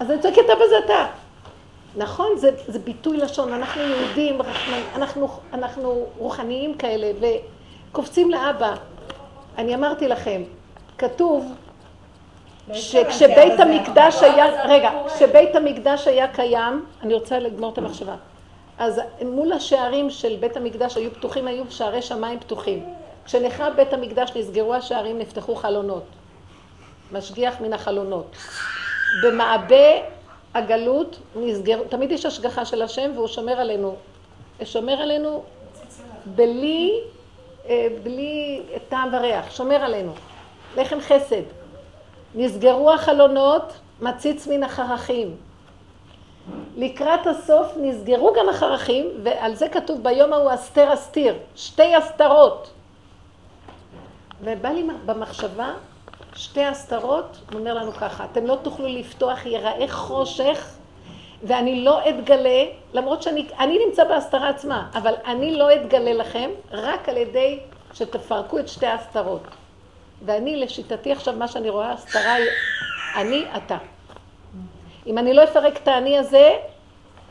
[0.00, 1.06] אז אני צועקת אבא זה אתה.
[1.96, 4.38] נכון, זה, זה ביטוי לשון, אנחנו יהודים,
[4.94, 7.10] אנחנו, אנחנו רוחניים כאלה,
[7.90, 8.74] וקופצים לאבא.
[9.58, 10.42] אני אמרתי לכם,
[10.98, 11.52] כתוב
[12.72, 18.14] שכשבית המקדש היה, רגע, כשבית המקדש היה קיים, אני רוצה לגמור את המחשבה.
[18.82, 22.84] אז מול השערים של בית המקדש היו פתוחים, היו שערי שמיים פתוחים.
[23.24, 26.02] כשנחרב בית המקדש נסגרו השערים, נפתחו חלונות.
[27.12, 28.36] משגיח מן החלונות.
[29.22, 29.86] במעבה
[30.54, 33.96] הגלות נסגר, תמיד יש השגחה של השם והוא שומר עלינו.
[34.64, 35.42] שומר עלינו
[36.26, 37.00] בלי,
[37.68, 40.12] אה, בלי טעם וריח, שומר עלינו.
[40.76, 41.42] לחם חסד.
[42.34, 45.36] נסגרו החלונות, מציץ מן החרכים.
[46.76, 52.70] לקראת הסוף נסגרו גם החרכים, ועל זה כתוב ביום ההוא אסתר אסתיר, שתי הסתרות.
[54.40, 55.74] ובא לי במחשבה,
[56.34, 60.74] שתי הסתרות, הוא אומר לנו ככה, אתם לא תוכלו לפתוח, יראה חושך,
[61.42, 67.08] ואני לא אתגלה, למרות שאני אני נמצא בהסתרה עצמה, אבל אני לא אתגלה לכם רק
[67.08, 67.60] על ידי
[67.94, 69.42] שתפרקו את שתי ההסתרות.
[70.24, 72.46] ואני, לשיטתי עכשיו, מה שאני רואה, הסתרה היא
[73.16, 73.76] אני, אתה.
[75.06, 76.56] אם אני לא אפרק את האני הזה,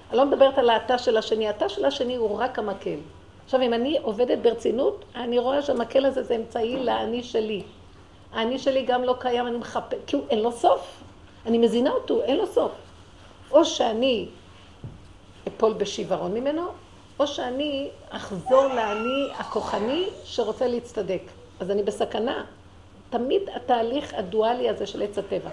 [0.09, 2.97] אני לא מדברת על האתה של השני, האתה של השני הוא רק המקל.
[3.45, 7.63] עכשיו, אם אני עובדת ברצינות, אני רואה שהמקל הזה זה אמצעי לאני שלי.
[8.33, 11.03] האני שלי גם לא קיים, אני מחפש, כי הוא אין לו סוף.
[11.45, 12.71] אני מזינה אותו, אין לו סוף.
[13.51, 14.27] או שאני
[15.47, 16.67] אפול בשיוורון ממנו,
[17.19, 21.21] או שאני אחזור לאני הכוחני שרוצה להצטדק.
[21.59, 22.43] אז אני בסכנה.
[23.09, 25.49] תמיד התהליך הדואלי הזה של עץ הטבע.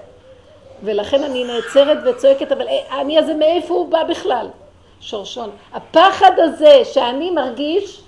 [0.83, 4.49] ולכן אני נעצרת וצועקת, אבל אה, האני הזה מאיפה הוא בא בכלל?
[5.01, 5.51] שורשון.
[5.75, 8.01] הפחד הזה שאני מרגיש,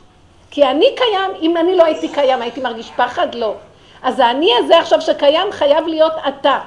[0.50, 3.34] כי אני קיים, אם אני לא הייתי קיים, הייתי מרגיש פחד?
[3.34, 3.54] לא.
[4.02, 6.60] אז האני הזה עכשיו שקיים חייב להיות אתה.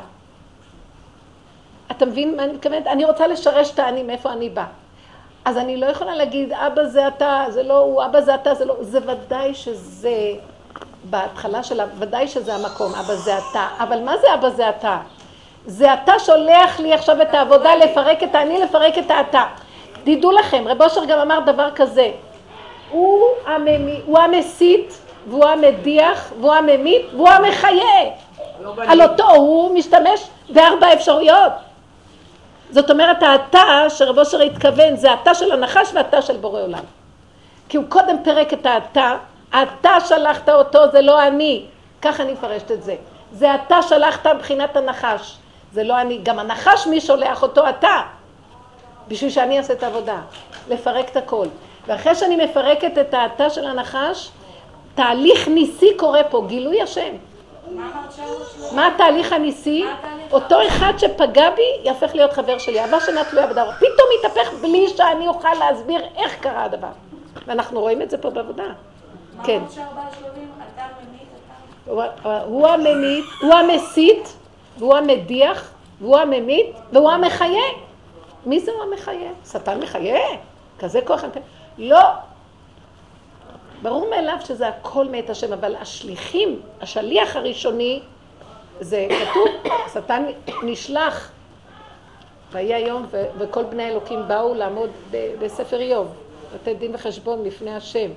[1.92, 2.88] אתה מבין מה אני מתכוונת?
[2.88, 4.66] אני רוצה לשרש את האני, מאיפה אני בא.
[5.46, 8.66] אז אני לא יכולה להגיד, אבא זה אתה, זה לא הוא, אבא זה אתה, זה
[8.66, 8.76] לא...
[8.82, 10.16] זה ודאי שזה,
[11.04, 13.68] בהתחלה שלה, ודאי שזה המקום, אבא זה אתה.
[13.80, 15.00] אבל מה זה אבא זה אתה?
[15.66, 19.44] זה אתה שולח לי עכשיו את העבודה לפרק את האני, לפרק את האתה.
[20.04, 22.12] תדעו לכם, רב אושר גם אמר דבר כזה,
[22.90, 28.12] הוא, הממי, הוא המסית, והוא המדיח, והוא הממית, והוא המחיה.
[28.78, 31.52] על אותו הוא משתמש בארבע אפשרויות.
[32.70, 36.84] זאת אומרת, האתה שרב אושר התכוון, זה האתה של הנחש והאתה של בורא עולם.
[37.70, 39.16] כי הוא קודם פירק את האתה,
[39.50, 41.66] אתה שלחת אותו, זה לא אני.
[42.02, 42.96] ככה אני מפרשת את זה.
[43.32, 45.38] זה אתה שלחת מבחינת הנחש.
[45.74, 46.20] זה לא אני.
[46.24, 47.70] גם הנחש, מי שולח אותו?
[47.70, 48.02] אתה.
[49.08, 50.18] בשביל שאני אעשה את העבודה.
[50.70, 51.48] לפרק את הכל.
[51.88, 54.30] ואחרי שאני מפרקת את האתה של הנחש,
[54.96, 57.16] תהליך ניסי קורה פה, גילוי השם.
[58.72, 59.86] מה התהליך הניסי?
[60.32, 62.80] אותו אחד שפגע בי יהפך להיות חבר שלי.
[62.80, 63.72] אהבה שאינה תלויה בדבר.
[63.72, 66.92] פתאום יתהפך בלי שאני אוכל להסביר איך קרה הדבר.
[67.48, 68.64] ואנחנו רואים את זה פה בעבודה.
[69.44, 69.60] כן.
[72.46, 74.34] הוא הממית, הוא המסית,
[74.78, 77.64] והוא המדיח, והוא הממית, והוא המחיה.
[78.46, 79.32] מי זה הוא המחיה?
[79.52, 80.20] שטן מחיה?
[80.80, 81.24] כזה כוח?
[81.78, 82.02] לא.
[83.82, 88.02] ברור מאליו שזה הכל מאת השם, אבל השליחים, השליח הראשוני,
[88.80, 89.48] זה כתוב,
[89.86, 90.26] השטן
[90.64, 91.32] נשלח.
[92.52, 93.06] ויהי היום,
[93.38, 94.90] וכל בני האלוקים באו לעמוד
[95.40, 96.14] בספר איוב,
[96.56, 98.10] לתת דין וחשבון לפני השם,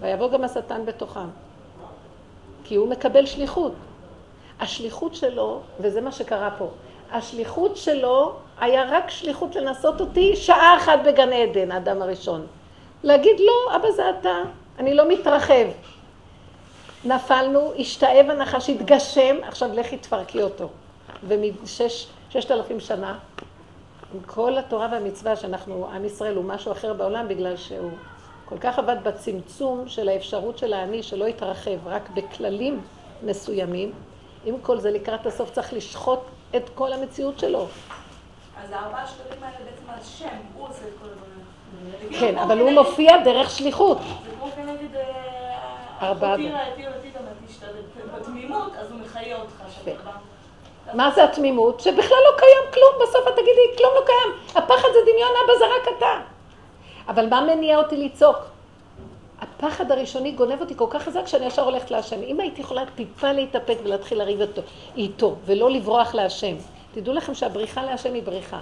[0.00, 1.28] ויבוא גם השטן בתוכם.
[2.64, 3.72] כי הוא מקבל שליחות.
[4.60, 6.68] השליחות שלו, וזה מה שקרה פה,
[7.12, 12.46] השליחות שלו היה רק שליחות לנסות אותי שעה אחת בגן עדן, האדם הראשון.
[13.02, 14.36] להגיד לא, אבא זה אתה,
[14.78, 15.66] אני לא מתרחב.
[17.04, 20.68] נפלנו, השתאב הנחש, התגשם, עכשיו לכי תפרקי אותו.
[21.28, 23.18] ומששת אלפים שנה,
[24.14, 27.90] עם כל התורה והמצווה שאנחנו, עם ישראל הוא משהו אחר בעולם בגלל שהוא
[28.44, 32.80] כל כך עבד בצמצום של האפשרות של האני שלא יתרחב, רק בכללים
[33.22, 33.92] מסוימים.
[34.44, 36.20] עם כל זה לקראת הסוף צריך לשחוט
[36.56, 37.66] את כל המציאות שלו.
[38.64, 42.20] אז הארבעה השלבים האלה בעצם על שם, הוא עושה את כל הדברים.
[42.20, 43.98] כן, אבל הוא מופיע דרך שליחות.
[43.98, 46.36] זה כמו כנגד אה, ארבעה.
[47.48, 47.68] תשתדל.
[48.18, 49.62] בתמימות, אז הוא מחיה אותך.
[50.94, 51.80] מה זה התמימות?
[51.80, 54.62] שבכלל לא קיים כלום, בסוף את תגידי, כלום לא קיים.
[54.64, 56.20] הפחד זה דמיון, אבא זה רק אתה.
[57.08, 58.53] אבל מה מניע אותי לצעוק?
[59.58, 62.22] הפחד הראשוני גונב אותי כל כך חזק שאני ישר הולכת להשם.
[62.22, 64.62] אם הייתי יכולה טיפה להתאפק ולהתחיל לריב אותו,
[64.96, 66.56] איתו, ולא לברוח להשם.
[66.94, 68.60] תדעו לכם שהבריחה להשם היא בריחה.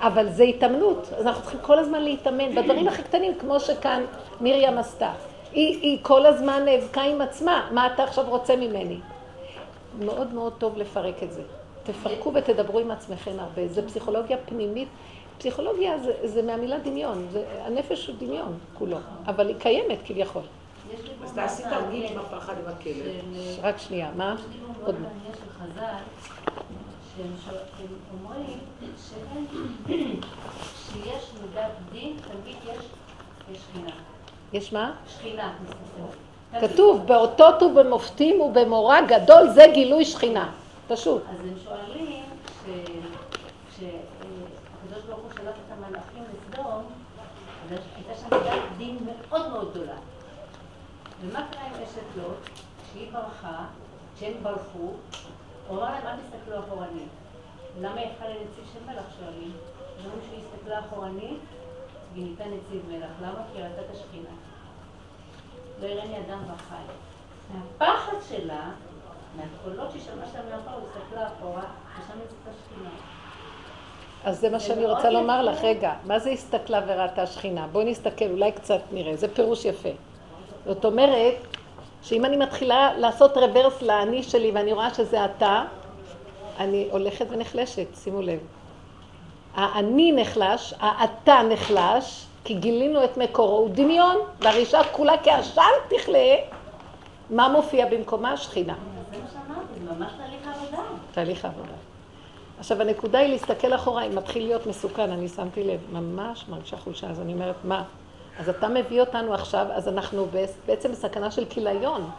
[0.00, 4.04] אבל זה התאמנות, אז אנחנו צריכים כל הזמן להתאמן בדברים הכי קטנים, כמו שכאן
[4.40, 5.12] מרים עשתה.
[5.52, 8.98] היא, היא כל הזמן נאבקה עם עצמה, מה אתה עכשיו רוצה ממני?
[9.98, 11.42] מאוד מאוד טוב לפרק את זה.
[11.82, 13.68] תפרקו ותדברו עם עצמכם הרבה.
[13.68, 14.88] זה פסיכולוגיה פנימית.
[15.38, 18.96] פסיכולוגיה זה, זה מהמילה דמיון, זה, הנפש הוא דמיון כולו,
[19.26, 20.42] אבל היא קיימת כביכול.
[21.24, 22.94] אז תעשי תרגיל עם הפחד עם הכלב.
[23.62, 24.36] רק שנייה, מה?
[24.84, 25.12] עוד מעט.
[25.12, 25.82] מעניין של חז"ל,
[27.16, 27.86] שהם שואל- הם
[28.24, 28.58] אומרים
[29.08, 29.46] שאין,
[30.92, 32.84] שיש מידת דין, תמיד יש
[33.52, 33.90] יש שכינה.
[34.52, 34.92] יש מה?
[35.08, 35.52] שכינה.
[36.60, 40.50] כתוב, באותות ובמופתים ובמורא גדול זה גילוי שכינה.
[40.88, 41.22] פשוט.
[41.30, 42.22] אז הם שואלים,
[43.70, 46.82] כשהקדוש ברוך הוא שלח את המלאכים לסדום,
[48.32, 49.96] מידת דין מאוד מאוד גדולה.
[51.20, 52.50] ומה קרה עם אשת לוט?
[52.82, 53.64] כשהיא ברחה,
[54.16, 54.92] כשהם ברחו,
[55.68, 57.08] הוא אמר להם, אל תסתכלו אחורנית.
[57.80, 59.52] למה היא הפכה לנציב של מלך שואלים?
[60.04, 61.40] אומרים שהיא הסתכלה אחורנית,
[62.14, 63.10] נהייתה נציב מלך.
[63.22, 63.42] למה?
[63.52, 64.34] כי היא ראתה את השכינה.
[65.80, 66.82] לא יראני אדם וחי.
[67.54, 68.70] מהפחד שלה,
[69.36, 71.64] מהקולות שהיא שמעה שם מאחור, הסתכלה אחורה,
[71.98, 72.90] ושם יצאת השכינה.
[74.26, 75.42] אז זה מה שאני רוצה לומר.
[75.42, 77.66] לך, רגע, מה זה הסתכלה וראתה שכינה?
[77.72, 79.88] בואי נסתכל, אולי קצת נראה, זה פירוש יפה.
[80.66, 81.34] זאת אומרת,
[82.02, 85.64] שאם אני מתחילה לעשות רוורס לאני שלי ואני רואה שזה אתה,
[86.58, 88.38] אני הולכת ונחלשת, שימו לב.
[89.54, 96.36] האני נחלש, האתה נחלש, כי גילינו את מקורו, הוא דמיון, והרישה כולה כעשן תכלה,
[97.30, 98.32] מה מופיע במקומה?
[98.32, 98.74] השכינה.
[99.10, 100.82] זה מה שאמרתי, ממש תהליך העבודה.
[101.12, 101.85] תהליך העבודה.
[102.58, 107.10] עכשיו הנקודה היא להסתכל אחורה, אם מתחיל להיות מסוכן, אני שמתי לב, ממש מרגישה חולשה,
[107.10, 107.82] אז אני אומרת, מה?
[108.40, 110.26] אז אתה מביא אותנו עכשיו, אז אנחנו
[110.66, 112.10] בעצם בסכנה של כיליון.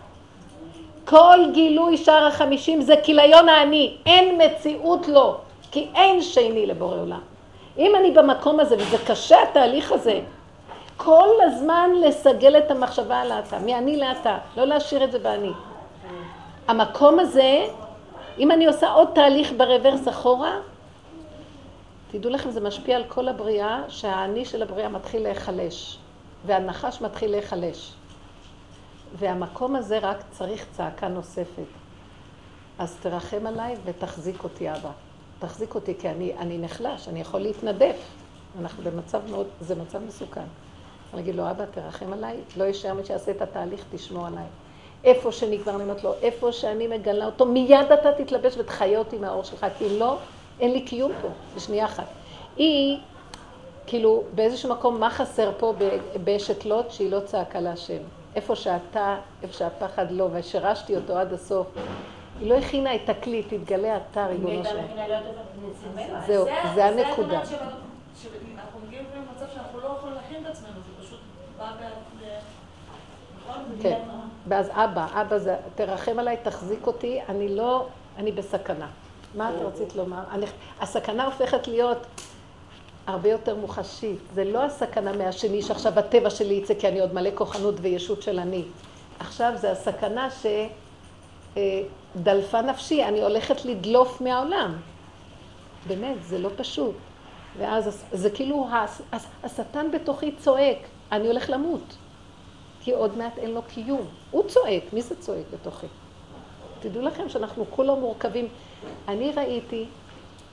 [1.05, 5.37] כל גילוי שער החמישים זה כיליון האני, אין מציאות לו,
[5.71, 7.19] כי אין שני לבורא עולם.
[7.77, 10.19] אם אני במקום הזה, וזה קשה התהליך הזה,
[10.97, 15.51] כל הזמן לסגל את המחשבה על האתה, מאני לאתה, לא להשאיר את זה באני.
[16.67, 17.65] המקום הזה,
[18.39, 20.59] אם אני עושה עוד תהליך ברוורס אחורה,
[22.11, 25.97] תדעו לכם, זה משפיע על כל הבריאה, שהאני של הבריאה מתחיל להיחלש,
[26.45, 27.93] והנחש מתחיל להיחלש.
[29.15, 31.67] והמקום הזה רק צריך צעקה נוספת.
[32.79, 34.91] אז תרחם עליי ותחזיק אותי, אבא.
[35.39, 37.95] תחזיק אותי, כי אני, אני נחלש, אני יכול להתנדף.
[38.59, 40.45] אנחנו במצב מאוד, זה מצב מסוכן.
[41.13, 44.45] אני אגיד לו, אבא, תרחם עליי, לא יישאר מי שיעשה את התהליך, תשמור עליי.
[45.03, 49.43] איפה שנגמר, אני אומרת לו, איפה שאני מגלה אותו, מיד אתה תתלבש ותחיה אותי מהאור
[49.43, 50.17] שלך, כי לא,
[50.59, 52.07] אין לי קיום פה, בשנייה אחת.
[52.57, 52.97] היא,
[53.87, 55.73] כאילו, באיזשהו מקום, מה חסר פה
[56.23, 58.01] באשת לוט שהיא לא צעקה להשם?
[58.35, 61.67] איפה שאתה, איפה שהפחד לא, ושירשתי אותו עד הסוף.
[62.39, 64.83] היא לא הכינה את הכלי, תתגלה אתה, ריבונו שלם.
[66.27, 67.41] זהו, זה הנקודה.
[68.55, 71.19] אנחנו מגיעים למצב שאנחנו לא יכולים להכין את עצמנו, זה פשוט
[71.57, 71.71] בא?
[73.81, 73.99] כן,
[74.47, 78.87] ואז אבא, אבא זה, תרחם עליי, תחזיק אותי, אני לא, אני בסכנה.
[79.35, 80.23] מה את רצית לומר?
[80.81, 81.97] הסכנה הופכת להיות
[83.07, 84.19] הרבה יותר מוחשית.
[84.33, 88.39] זה לא הסכנה מהשני שעכשיו הטבע שלי יצא כי אני עוד מלא כוחנות וישות של
[88.39, 88.63] אני.
[89.19, 90.27] עכשיו זה הסכנה
[91.55, 94.75] שדלפה נפשי, אני הולכת לדלוף מהעולם.
[95.87, 96.95] באמת, זה לא פשוט.
[97.57, 98.67] ואז זה כאילו,
[99.43, 100.77] השטן בתוכי צועק,
[101.11, 101.95] אני הולך למות.
[102.87, 104.05] כי עוד מעט אין לו קיום.
[104.31, 105.87] הוא צועק, מי זה צועק בתוכי?
[106.79, 108.47] תדעו לכם שאנחנו כולו מורכבים.
[109.07, 109.85] אני ראיתי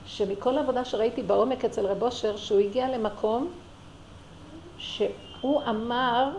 [0.05, 3.51] שמכל העבודה שראיתי בעומק אצל רב אושר, שהוא הגיע למקום
[4.77, 6.29] שהוא אמר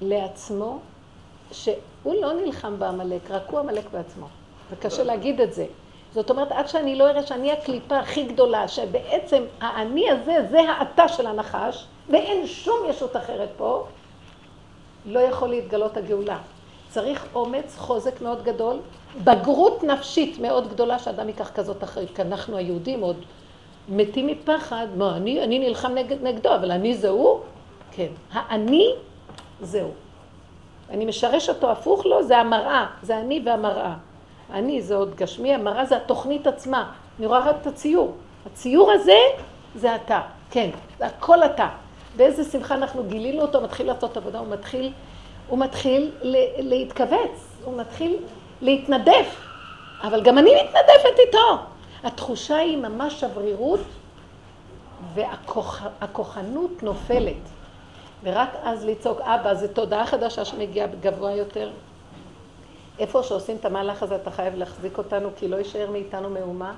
[0.00, 0.78] לעצמו
[1.52, 4.26] שהוא לא נלחם בעמלק, רק הוא עמלק בעצמו.
[4.70, 5.66] וקשה להגיד את זה.
[6.14, 11.08] זאת אומרת, עד שאני לא אראה שאני הקליפה הכי גדולה, שבעצם האני הזה זה האתה
[11.08, 13.86] של הנחש, ואין שום ישות אחרת פה,
[15.06, 16.38] לא יכול להתגלות הגאולה.
[16.88, 18.78] צריך אומץ, חוזק מאוד גדול,
[19.24, 23.16] בגרות נפשית מאוד גדולה שאדם ייקח כזאת אחריות, כי אנחנו היהודים עוד
[23.88, 27.40] מתים מפחד, מה, אני, אני נלחם נגד, נגדו, אבל אני זה הוא?
[27.90, 28.08] כן.
[28.32, 28.94] האני
[29.60, 29.90] זהו.
[30.90, 33.94] אני משרש אותו הפוך לו, זה המראה, זה אני והמראה.
[34.52, 36.92] אני זה עוד גשמי, המראה זה התוכנית עצמה.
[37.18, 38.12] אני רואה רק את הציור.
[38.46, 39.18] הציור הזה
[39.74, 41.68] זה אתה, כן, זה הכל אתה.
[42.16, 44.92] באיזה שמחה אנחנו גילינו אותו, מתחיל לעשות עבודה, הוא מתחיל,
[45.48, 46.10] הוא מתחיל
[46.58, 48.16] להתכווץ, הוא מתחיל
[48.60, 49.36] להתנדף,
[50.02, 51.58] אבל גם אני מתנדפת איתו.
[52.04, 53.80] התחושה היא ממש שברירות,
[55.14, 57.36] והכוחנות נופלת.
[58.22, 61.70] ורק אז לצעוק, אבא, זו תודעה חדשה שמגיעה גבוה יותר.
[62.98, 66.72] איפה שעושים את המהלך הזה, אתה חייב להחזיק אותנו, כי לא יישאר מאיתנו מהומה.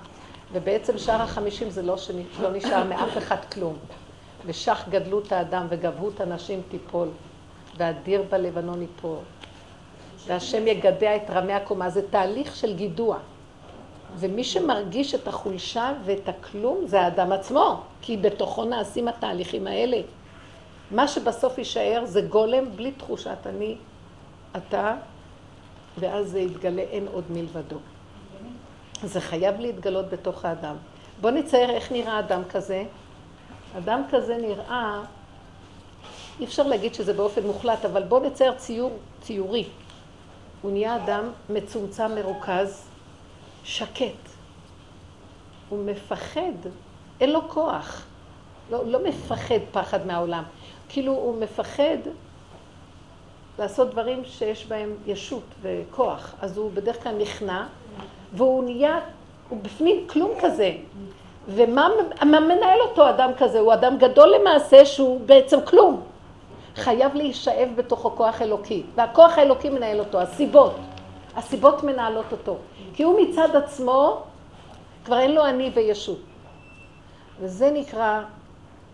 [0.52, 3.76] ובעצם שער החמישים זה לא שלא נשאר מאף אחד כלום.
[4.46, 7.08] ושח גדלות האדם וגבהות הנשים תיפול,
[7.76, 9.18] והדיר בלבנון ייפול.
[10.26, 11.90] והשם יגדע את רמי הקומה.
[11.90, 13.18] זה תהליך של גידוע.
[14.16, 20.00] ומי שמרגיש את החולשה ואת הכלום זה האדם עצמו, כי בתוכו נעשים התהליכים האלה.
[20.90, 23.76] מה שבסוף יישאר זה גולם בלי תחושת אני,
[24.56, 24.94] אתה,
[25.98, 27.76] ואז זה יתגלה, אין עוד מלבדו.
[29.02, 30.76] זה חייב להתגלות בתוך האדם.
[31.20, 32.84] בואו נצייר איך נראה אדם כזה.
[33.78, 35.02] אדם כזה נראה,
[36.40, 39.64] אי אפשר להגיד שזה באופן מוחלט, אבל בואו נצייר ציור ציורי.
[40.62, 42.88] הוא נהיה אדם מצומצם, מרוכז,
[43.64, 44.04] שקט.
[45.68, 46.52] הוא מפחד,
[47.20, 48.06] אין לו כוח.
[48.70, 50.42] לא, לא מפחד פחד מהעולם.
[50.88, 51.96] כאילו הוא מפחד
[53.58, 56.34] לעשות דברים שיש בהם ישות וכוח.
[56.40, 57.66] אז הוא בדרך כלל נכנע,
[58.32, 59.00] והוא נהיה,
[59.48, 60.72] הוא בפנים כלום כזה.
[61.48, 61.88] ומה
[62.22, 63.58] מנהל אותו אדם כזה?
[63.58, 66.02] הוא אדם גדול למעשה שהוא בעצם כלום.
[66.76, 70.72] חייב להישאב בתוכו כוח אלוקי, והכוח האלוקי מנהל אותו, הסיבות.
[71.36, 72.56] הסיבות מנהלות אותו.
[72.94, 74.22] כי הוא מצד עצמו,
[75.04, 76.18] כבר אין לו אני וישות.
[77.40, 78.22] וזה נקרא,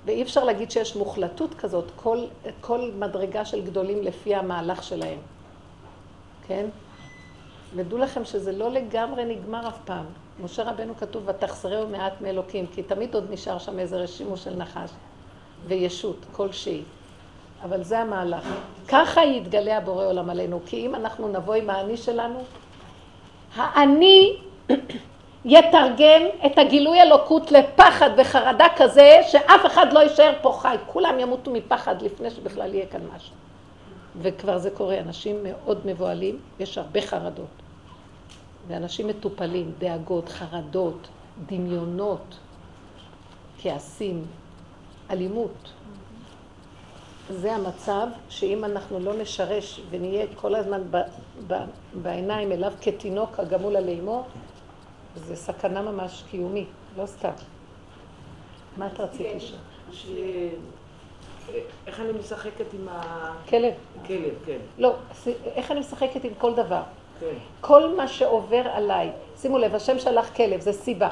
[0.04, 2.24] ואי אפשר להגיד שיש מוחלטות כזאת, כל,
[2.60, 5.18] כל מדרגה של גדולים לפי המהלך שלהם.
[6.46, 6.66] כן?
[7.74, 10.04] ודעו לכם שזה לא לגמרי נגמר אף פעם.
[10.42, 14.90] משה רבנו כתוב, ותחסרהו מעט מאלוקים, כי תמיד עוד נשאר שם איזה רשימו של נחש
[15.66, 16.82] וישות כלשהי.
[17.62, 18.48] אבל זה המהלך.
[18.88, 22.44] ככה יתגלה הבורא עולם עלינו, כי אם אנחנו נבוא עם האני שלנו,
[23.54, 24.36] האני
[25.44, 31.50] יתרגם את הגילוי אלוקות לפחד וחרדה כזה שאף אחד לא יישאר פה חי, כולם ימותו
[31.50, 33.34] מפחד לפני שבכלל יהיה כאן משהו.
[34.22, 37.67] וכבר זה קורה, אנשים מאוד מבוהלים, יש הרבה חרדות.
[38.68, 41.08] ואנשים מטופלים, דאגות, חרדות,
[41.46, 42.38] דמיונות,
[43.62, 44.24] כעסים,
[45.10, 45.72] אלימות.
[47.30, 50.96] זה המצב שאם אנחנו לא נשרש ונהיה כל הזמן ב,
[51.46, 51.54] ב,
[52.02, 54.24] בעיניים אליו כתינוק הגמול על אימו,
[55.16, 57.30] זה סכנה ממש קיומית, לא סתם.
[58.76, 59.58] מה את רצית לשאול?
[59.92, 60.06] ש-
[61.86, 62.88] איך אני משחקת עם
[63.48, 63.72] כלב.
[64.02, 64.94] הכלב, כן, לא,
[65.44, 66.82] איך אני משחקת עם כל דבר?
[67.60, 71.08] כל מה שעובר עליי, שימו לב, השם שלח כלב, זה סיבה.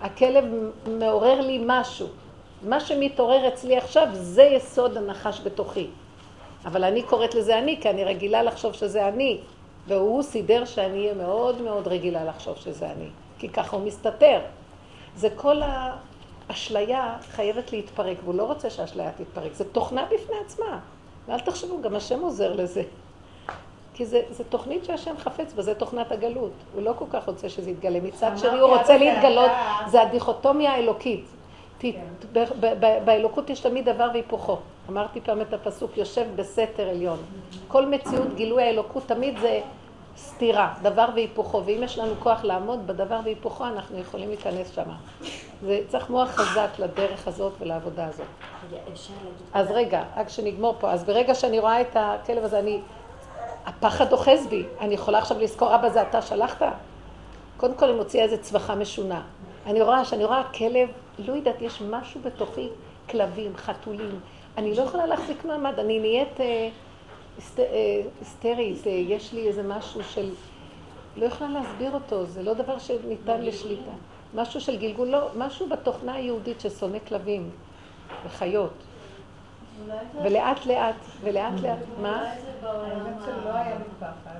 [0.00, 0.44] הכלב
[0.86, 2.06] מעורר לי משהו.
[2.62, 5.86] מה שמתעורר אצלי עכשיו, זה יסוד הנחש בתוכי.
[6.64, 9.40] אבל אני קוראת לזה אני, כי אני רגילה לחשוב שזה אני.
[9.86, 13.08] והוא סידר שאני אהיה מאוד מאוד רגילה לחשוב שזה אני.
[13.38, 14.40] כי ככה הוא מסתתר.
[15.16, 15.60] זה כל
[16.48, 19.54] האשליה חייבת להתפרק, והוא לא רוצה שהאשליה תתפרק.
[19.54, 20.80] זה תוכנה בפני עצמה.
[21.28, 22.82] ואל תחשבו, גם השם עוזר לזה.
[23.94, 26.52] כי זה, זה תוכנית שהשם חפץ בה, זה תוכנת הגלות.
[26.74, 28.00] הוא לא כל כך רוצה שזה יתגלה.
[28.00, 29.50] מצד שני הוא רוצה להתגלות,
[29.86, 31.24] זה הדיכוטומיה האלוקית.
[31.78, 31.90] כן.
[33.04, 34.58] באלוקות יש תמיד דבר והיפוכו.
[34.90, 37.18] אמרתי פעם את הפסוק, יושב בסתר עליון.
[37.68, 39.60] כל מציאות גילוי האלוקות תמיד זה
[40.16, 41.62] סתירה, דבר והיפוכו.
[41.64, 44.90] ואם יש לנו כוח לעמוד בדבר והיפוכו, אנחנו יכולים להיכנס שם.
[45.62, 48.26] זה צריך מוח חזק לדרך הזאת ולעבודה הזאת.
[49.52, 50.90] אז רגע, רק שנגמור פה.
[50.90, 52.80] אז ברגע שאני רואה את הכלב הזה, אני...
[53.66, 54.64] הפחד אוחז בי.
[54.80, 56.62] אני יכולה עכשיו לזכור, אבא, זה אתה שלחת?
[57.56, 59.22] קודם כל אני מוציאה איזה צווחה משונה.
[59.66, 60.88] אני רואה, שאני רואה כלב,
[61.18, 62.68] לא יודעת, יש משהו בתוכי,
[63.10, 64.20] כלבים, חתולים.
[64.58, 66.68] אני לא יכולה להחזיק מעמד, אני נהיית אה,
[67.38, 70.30] היסט- אה, היסטרית, אה, יש לי איזה משהו של...
[71.16, 73.90] לא יכולה להסביר אותו, זה לא דבר שניתן לשליטה.
[74.34, 77.50] משהו של גלגול, לא, משהו בתוכנה היהודית ששונא כלבים
[78.26, 78.72] וחיות.
[80.22, 82.18] ולאט לאט, ולאט לאט, מה?
[82.18, 84.38] אולי זה בעולם האמת שלא היה לי פחד.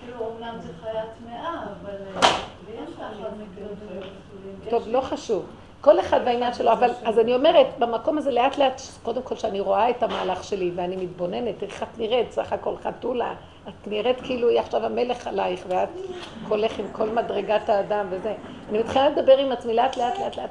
[0.00, 2.30] כאילו, אומנם זה חיה טמאה, אבל אה,
[2.66, 4.70] לי יש פחד מכלבים וחתולים.
[4.70, 5.46] טוב, לא חשוב.
[5.80, 9.60] כל אחד והעניין שלו, אבל אז אני אומרת, במקום הזה לאט לאט, קודם כל שאני
[9.60, 13.34] רואה את המהלך שלי ואני מתבוננת, איך את נראית, סך הכל חתולה,
[13.68, 15.88] את נראית כאילו היא עכשיו המלך עלייך ואת
[16.48, 18.34] הולך עם כל מדרגת האדם וזה.
[18.70, 20.50] אני מתחילה לדבר עם עצמי לאט לאט לאט לאט,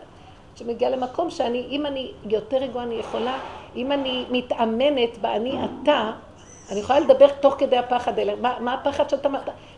[0.55, 3.39] שמגיעה למקום שאני, אם אני יותר רגועה אני יכולה,
[3.75, 6.11] אם אני מתאמנת באני אתה,
[6.71, 8.35] אני יכולה לדבר תוך כדי הפחד האלה.
[8.35, 9.29] מה, מה הפחד שאתה...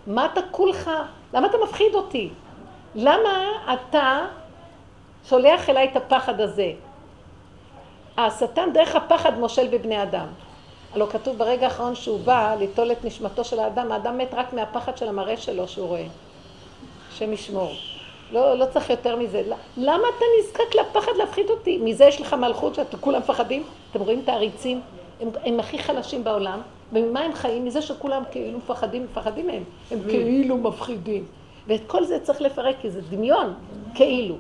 [0.08, 0.92] מה אתה כולך?
[1.34, 2.30] למה אתה מפחיד אותי?
[2.96, 4.26] למה אתה
[5.30, 6.72] שולח אליי את הפחד הזה?
[8.18, 10.28] השטן דרך הפחד מושל בבני אדם.
[10.94, 14.98] הלוא כתוב ברגע האחרון שהוא בא ליטול את נשמתו של האדם, האדם מת רק מהפחד
[14.98, 16.06] של המראה שלו שהוא רואה.
[17.10, 17.72] השם ישמור.
[18.32, 19.42] לא, לא צריך יותר מזה.
[19.78, 21.78] למה אתה נזקק לפחד להפחיד אותי?
[21.78, 23.64] מזה יש לך מלכות שאתם כולם מפחדים?
[23.92, 24.82] אתם רואים את העריצים?
[25.22, 26.62] הם, הם הכי חלשים בעולם,
[26.94, 27.66] וממה הם חיים?
[27.66, 29.64] מזה שכולם כאילו מפחדים, מפחדים מהם.
[29.92, 31.26] הם כאילו מפחידים.
[31.68, 33.54] ואת כל זה צריך לפרק, כי זה דמיון,
[33.96, 34.36] כאילו.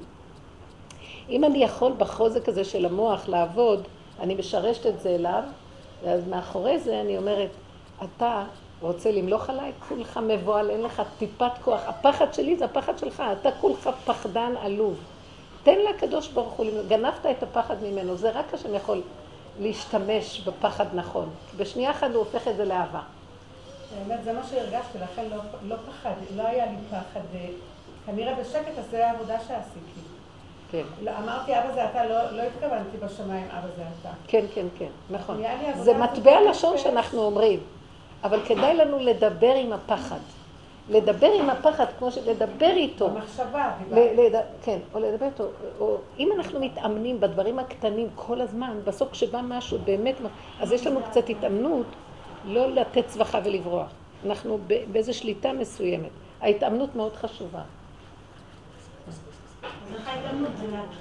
[1.30, 3.88] אם אני יכול בחוזק הזה של המוח לעבוד,
[4.20, 5.44] אני משרשת את זה אליו,
[6.04, 7.50] ואז מאחורי זה אני אומרת,
[8.04, 8.44] אתה
[8.82, 9.72] רוצה למלוך עליי?
[9.90, 11.82] כולך מבוהל, אין לך טיפת כוח.
[11.86, 14.98] הפחד שלי זה הפחד שלך, אתה כולך פחדן עלוב.
[15.64, 19.02] תן לקדוש ברוך הוא, גנבת את הפחד ממנו, זה רק השם יכול
[19.62, 21.30] להשתמש בפחד נכון.
[21.58, 23.02] בשנייה אחת הוא הופך את זה לאהבה.
[23.98, 25.38] באמת, זה מה שהרגשתי, לכן לא,
[25.68, 27.20] לא פחדתי, לא היה לי פחד.
[27.36, 27.48] אה,
[28.06, 30.02] כנראה בשקט, אז זה העבודה שעשיתי.
[30.72, 34.10] כן, לא, אמרתי, אבא זה אתה, לא, לא התכוונתי בשמיים, אבא זה אתה.
[34.28, 35.44] כן, כן, כן, נכון.
[35.76, 37.60] זה מטבע לשון שאנחנו אומרים,
[38.24, 40.20] אבל כדאי לנו לדבר עם הפחד.
[40.90, 43.10] לדבר עם הפחד, כמו שלדבר איתו.
[43.92, 44.20] ל-.
[44.20, 44.36] לד...
[44.64, 45.44] כן, או לדבר איתו,
[45.80, 50.16] או אם אנחנו מתאמנים בדברים הקטנים כל הזמן, בסוף כשבא משהו באמת,
[50.60, 51.86] אז יש לנו קצת התאמנות
[52.46, 53.92] לא לתת צווחה ולברוח.
[54.26, 54.58] אנחנו
[54.92, 56.10] באיזו שליטה מסוימת.
[56.42, 57.62] ההתאמנות מאוד חשובה.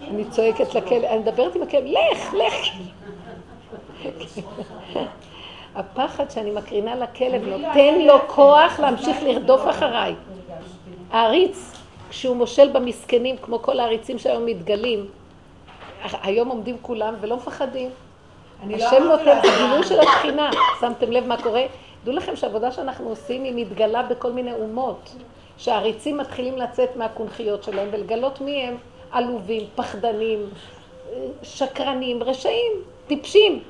[0.03, 2.75] אני צועקת לכלב, אני מדברת עם הכלב, לך, לך.
[5.75, 10.15] הפחד שאני מקרינה לכלב נותן לו כוח להמשיך לרדוף אחריי.
[11.11, 11.73] העריץ,
[12.11, 15.07] כשהוא מושל במסכנים, כמו כל העריצים שהיום מתגלים,
[16.23, 17.91] היום עומדים כולם ולא מפחדים.
[18.69, 19.45] לא השם נותן את.
[19.45, 20.51] הגילוי של השכינה.
[20.81, 21.63] שמתם לב מה קורה?
[22.05, 25.15] דעו לכם שהעבודה שאנחנו עושים היא מתגלה בכל מיני אומות.
[25.59, 28.77] שהעריצים מתחילים לצאת מהקונכיות שלהם ולגלות מי הם
[29.11, 30.39] עלובים, פחדנים,
[31.43, 32.73] שקרנים, רשעים,
[33.07, 33.63] טיפשים.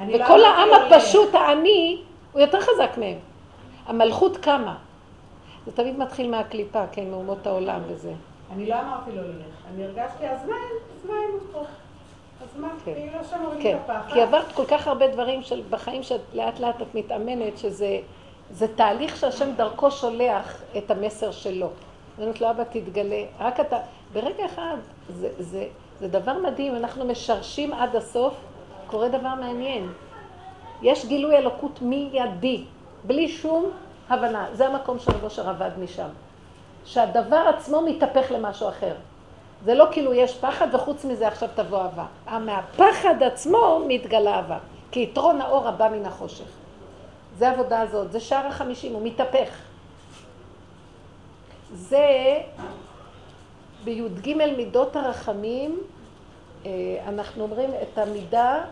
[0.00, 0.96] לא וכל העם לא.
[0.96, 3.18] הפשוט, העני, הוא יותר חזק מהם.
[3.86, 4.76] המלכות קמה.
[5.66, 8.12] זה תמיד מתחיל מהקליפה, כן, מאומות העולם וזה.
[8.52, 11.60] אני לא אמרתי לו ללך, אני הרגשתי, אז מה אין, אז מה אין הוא פה?
[12.42, 12.94] אז מה, כן.
[12.94, 13.78] כאילו שם מוריד כן.
[14.08, 17.98] כי עברת כל כך הרבה דברים של, בחיים שלאט לאט את מתאמנת, שזה
[18.50, 21.68] זה תהליך שהשם דרכו שולח את המסר שלו.
[22.16, 23.22] אני אומרת לו, אבא, תתגלה.
[23.40, 23.76] רק אתה,
[24.12, 24.76] ברגע אחד,
[25.08, 25.66] זה, זה,
[26.00, 28.34] זה דבר מדהים, אנחנו משרשים עד הסוף,
[28.86, 29.92] קורה דבר מעניין.
[30.82, 32.64] יש גילוי אלוקות מיידי,
[33.04, 33.70] בלי שום
[34.08, 34.46] הבנה.
[34.52, 36.08] זה המקום של רבו שרבד משם.
[36.84, 38.94] שהדבר עצמו מתהפך למשהו אחר.
[39.64, 42.06] זה לא כאילו יש פחד וחוץ מזה עכשיו תבוא אהבה.
[42.38, 44.58] מהפחד עצמו מתגלה אהבה.
[44.90, 46.48] כי יתרון האור הבא מן החושך.
[47.38, 49.50] זה העבודה הזאת, זה שער החמישים, הוא מתהפך.
[51.72, 52.38] זה
[53.84, 55.80] בי"ג מידות הרחמים,
[56.66, 56.70] אה,
[57.08, 58.64] אנחנו אומרים את המידה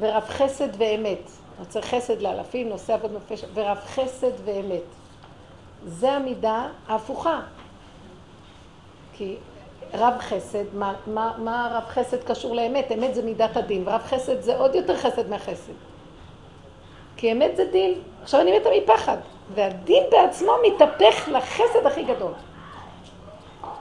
[0.00, 1.30] ורב חסד ואמת.
[1.58, 4.82] רוצה חסד לאלפים, נושא עבוד נופש, ורב חסד ואמת.
[5.86, 7.40] זה המידה ההפוכה.
[9.12, 9.36] כי
[9.94, 12.92] רב חסד, מה, מה, מה רב חסד קשור לאמת?
[12.92, 15.72] אמת זה מידת הדין, ורב חסד זה עוד יותר חסד מהחסד.
[17.16, 17.94] כי אמת זה דין.
[18.22, 19.16] עכשיו אני מתה מפחד,
[19.54, 22.32] והדין בעצמו מתהפך לחסד הכי גדול.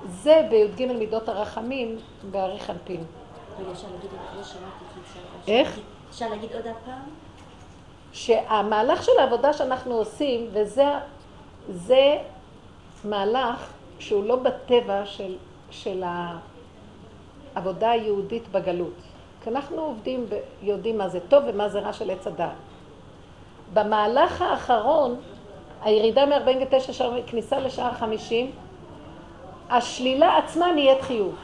[0.10, 1.98] זה בי"ג מידות הרחמים
[2.32, 3.04] באריך אנפין.
[3.60, 3.88] רגע, אפשר-
[5.48, 5.80] איך?
[6.10, 7.10] אפשר להגיד עוד הפעם?
[8.12, 10.86] שהמהלך של העבודה שאנחנו עושים, וזה
[11.70, 12.18] זה
[13.04, 15.36] מהלך שהוא לא בטבע של,
[15.72, 16.04] של
[17.56, 18.94] העבודה היהודית בגלות.
[19.44, 22.52] כי אנחנו עובדים, ב, יודעים מה זה טוב ומה זה רע של עץ הדעת.
[23.74, 25.16] במהלך האחרון,
[25.82, 28.52] הירידה מ-49 שער, כניסה לשער 50,
[29.70, 31.36] השלילה עצמה נהיית חיוב.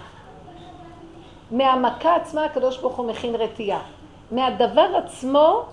[1.51, 3.81] מהמכה עצמה הקדוש ברוך הוא מכין רתיעה.
[4.33, 5.63] מהדבר עצמו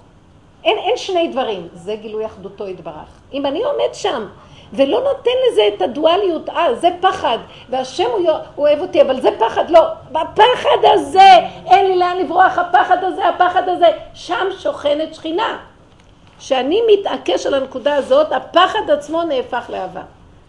[0.65, 3.09] אין, אין שני דברים, זה גילוי אחדותו יתברך.
[3.33, 4.27] אם אני עומד שם
[4.73, 7.39] ולא נותן לזה את הדואליות, אה, זה פחד,
[7.69, 9.81] והשם הוא, הוא אוהב אותי, אבל זה פחד, לא,
[10.13, 11.31] בפחד הזה,
[11.67, 15.59] אין לי לאן לברוח, הפחד הזה, הפחד הזה, שם שוכנת שכינה.
[16.39, 20.03] כשאני מתעקש על הנקודה הזאת, הפחד עצמו נהפך לאהבה.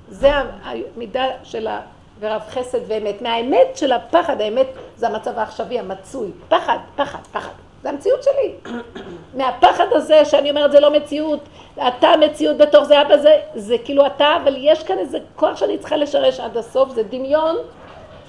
[0.09, 0.31] זה
[0.63, 1.81] המידה של ה...
[2.19, 3.21] ורב חסד ואמת.
[3.21, 6.31] מהאמת של הפחד, האמת זה המצב העכשווי, המצוי.
[6.49, 7.51] פחד, פחד, פחד.
[7.83, 8.55] זה המציאות שלי.
[9.37, 11.39] מהפחד הזה שאני אומרת זה לא מציאות,
[11.87, 15.77] אתה מציאות בתוך זה, אבא זה, זה כאילו אתה, אבל יש כאן איזה כוח שאני
[15.77, 17.55] צריכה לשרש עד הסוף, זה דמיון.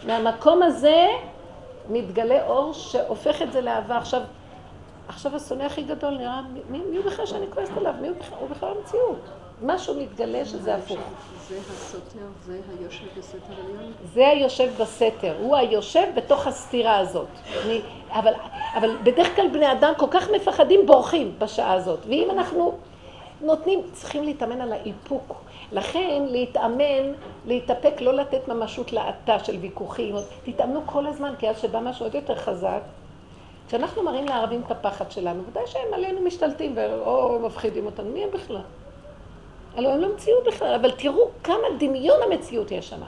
[0.07, 1.07] מהמקום הזה
[1.89, 3.97] מתגלה אור שהופך את זה לאהבה.
[3.97, 4.21] עכשיו,
[5.09, 7.95] עכשיו השונא הכי גדול נראה, מי, מי הוא בכלל שאני כועסת עליו?
[8.01, 8.39] מי הוא בכלל?
[8.41, 9.42] הוא בכלל המציאות.
[9.63, 10.99] משהו מתגלה שזה הפוך.
[11.49, 13.93] זה הסותר, זה היושב בסתר עליון?
[14.15, 17.29] זה היושב בסתר, הוא היושב בתוך הסתירה הזאת.
[17.65, 18.33] אני, אבל,
[18.75, 21.99] אבל בדרך כלל בני אדם כל כך מפחדים, בורחים בשעה הזאת.
[22.07, 22.79] ואם אנחנו
[23.41, 25.35] נותנים, צריכים להתאמן על האיפוק.
[25.73, 27.13] לכן להתאמן,
[27.47, 30.15] להתאפק, לא לתת ממשות לאטה של ויכוחים.
[30.45, 32.81] תתאמנו כל הזמן, כי אז שבא משהו עוד יותר חזק.
[33.69, 36.75] כשאנחנו מראים לערבים את הפחד שלנו, ודאי שהם עלינו משתלטים,
[37.07, 38.61] או מפחידים אותנו, מי הם בכלל?
[39.77, 43.01] הלוא הם לא מציאות בכלל, אבל תראו כמה דמיון המציאות יש שם,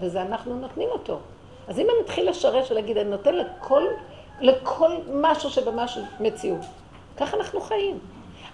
[0.00, 1.18] וזה אנחנו נותנים אותו.
[1.68, 3.82] אז אם אני אתחיל לשרש ולהגיד, אני נותן לכל,
[4.40, 6.60] לכל משהו שבמשהו מציאות,
[7.16, 7.98] ככה אנחנו חיים.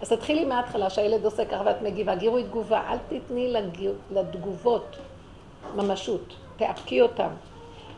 [0.03, 4.97] אז תתחילי מההתחלה שהילד עושה ככה ואת מגיבה, גירוי תגובה, אל תתני לגיר, לתגובות
[5.77, 7.29] ממשות, תאפקי אותם,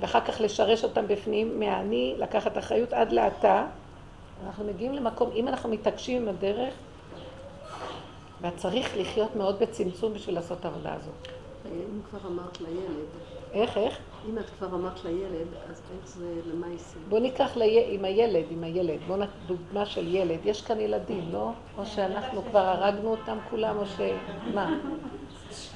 [0.00, 3.64] ואחר כך לשרש אותם בפנים, מהאני, לקחת אחריות עד לאתה.
[4.46, 6.74] אנחנו מגיעים למקום, אם אנחנו מתעקשים עם הדרך,
[8.41, 11.28] ואת צריך לחיות מאוד בצמצום בשביל לעשות את העבודה הזאת.
[11.66, 13.09] אם כבר אמרת לילד,
[13.53, 13.99] איך, איך?
[14.28, 16.99] אם את כבר אמרת לילד, אז איך זה למעשה?
[17.09, 17.95] בוא ניקח לי...
[17.95, 18.99] עם הילד, עם הילד.
[19.07, 19.28] בוא נק...
[19.47, 20.38] דוגמה של ילד.
[20.45, 21.51] יש כאן ילדים, לא?
[21.78, 24.01] או שאנחנו כבר הרגנו אותם כולם, או ש...
[24.55, 24.78] מה?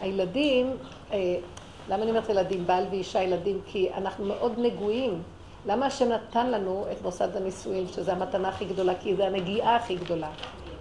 [0.00, 0.70] הילדים,
[1.12, 1.36] אה,
[1.88, 2.66] למה אני אומרת ילדים?
[2.66, 3.60] בעל ואישה ילדים?
[3.66, 5.22] כי אנחנו מאוד נגועים.
[5.66, 8.92] למה השם נתן לנו את מוסד הנישואים, שזו המתנה הכי גדולה?
[9.00, 10.30] כי זה הנגיעה הכי גדולה.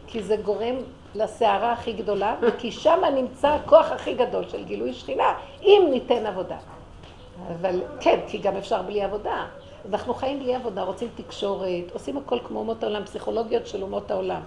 [0.07, 0.75] כי זה גורם
[1.15, 6.57] לסערה הכי גדולה, וכי שם נמצא הכוח הכי גדול של גילוי שכינה, אם ניתן עבודה.
[7.49, 9.45] אבל כן, כי גם אפשר בלי עבודה.
[9.89, 14.41] אנחנו חיים בלי עבודה, רוצים תקשורת, עושים הכל כמו אומות העולם, פסיכולוגיות של אומות העולם.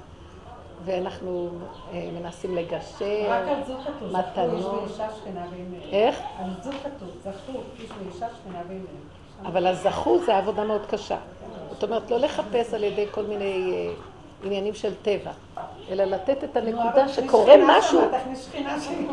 [0.85, 1.49] ואנחנו
[1.93, 5.01] אה, מנסים לגשר, רק על זוג כתוב, מתנות.
[5.93, 6.21] איך?
[6.39, 9.49] על זוג כתוב, זכו איש ואישה שכנה ואימא.
[9.49, 11.17] אבל הזכו זה עבודה מאוד קשה.
[11.71, 13.95] זאת אומרת, לא לחפש על ידי כל מיני אה,
[14.47, 15.31] עניינים של טבע,
[15.91, 18.01] אלא לתת את הנקודה שקורה משהו.
[18.11, 19.07] תכניס שכינה שלי.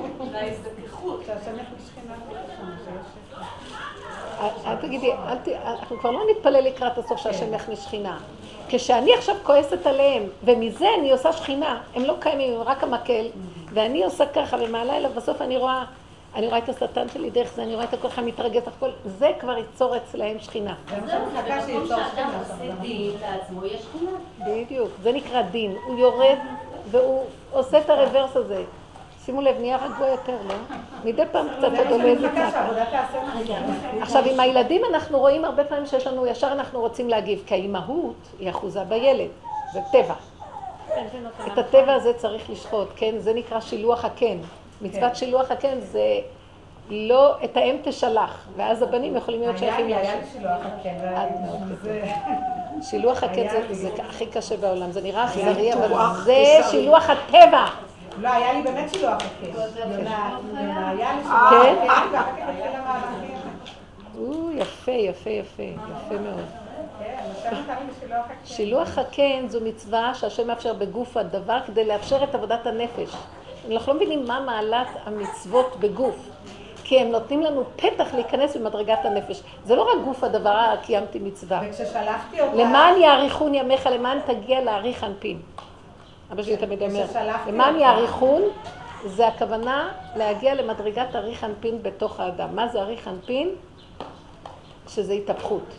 [4.65, 5.11] אל תגידי.
[5.65, 8.19] אנחנו כבר לא נתפלל לקראת הסוף שהשם יכניס שכינה.
[8.67, 13.25] כשאני עכשיו כועסת עליהם, ומזה אני עושה שכינה, הם לא קיימים, הם רק המקל,
[13.73, 15.83] ואני עושה ככה ומעלה אליו, בסוף אני רואה,
[16.35, 19.57] אני רואה את השטן שלי דרך זה, אני רואה את הכוח המתרגש, הכל, זה כבר
[19.57, 20.75] ייצור אצלהם שכינה.
[20.89, 22.29] זה מה זהו, במקום שאדם.
[22.39, 24.11] עושה דין לעצמו, יש שכינה.
[24.39, 25.75] בדיוק, זה נקרא דין.
[25.87, 26.37] הוא יורד
[26.91, 28.63] והוא עושה את הרוורס הזה.
[29.25, 30.55] שימו לב, נהיה רגוע יותר, לא?
[31.03, 32.67] מדי פעם קצת עוד עולה איזה צעקה.
[34.01, 38.15] עכשיו, עם הילדים אנחנו רואים הרבה פעמים שיש לנו, ישר אנחנו רוצים להגיב, כי האימהות
[38.39, 39.29] היא אחוזה בילד,
[39.73, 40.13] זה טבע.
[41.53, 43.15] את הטבע הזה צריך לשחוט, כן?
[43.19, 44.37] זה נקרא שילוח הקן.
[44.83, 46.19] מצוות שילוח הקן זה
[46.89, 50.17] לא, את האם תשלח, ואז הבנים יכולים להיות היה שייכים היה להשם.
[50.19, 50.97] לי שילוח הקן.
[52.81, 55.87] שילוח הקן היה זה- הכי קשה בעולם, זה נראה היה אכזרי, אבל
[56.23, 56.43] זה.
[56.71, 57.65] שילוח הטבע.
[58.21, 60.07] לא, היה לי באמת שילוח הקן.
[60.87, 61.11] היה
[61.49, 61.75] כן?
[64.55, 65.75] יפה, יפה, יפה, יפה
[66.19, 66.45] מאוד.
[67.43, 67.55] כן.
[68.45, 73.15] שילוח הקן זו מצווה שהשם מאפשר בגוף הדבר כדי לאפשר את עבודת הנפש.
[73.71, 76.29] אנחנו לא מבינים מה מעלת המצוות בגוף,
[76.83, 79.41] כי הם נותנים לנו פתח להיכנס במדרגת הנפש.
[79.65, 81.61] זה לא רק גוף הדבר, קיימתי מצווה.
[81.69, 82.55] וכששלחתי אותה...
[82.55, 85.39] למען יאריכון ימיך, למען תגיע להאריך אנפין.
[86.31, 87.05] אבא שלי תמיד אומר,
[87.47, 88.41] למען יאריכון,
[89.05, 92.55] זה הכוונה להגיע למדרגת אריך אנפין בתוך האדם.
[92.55, 93.49] מה זה אריך אנפין?
[94.87, 95.77] שזה התהפכות.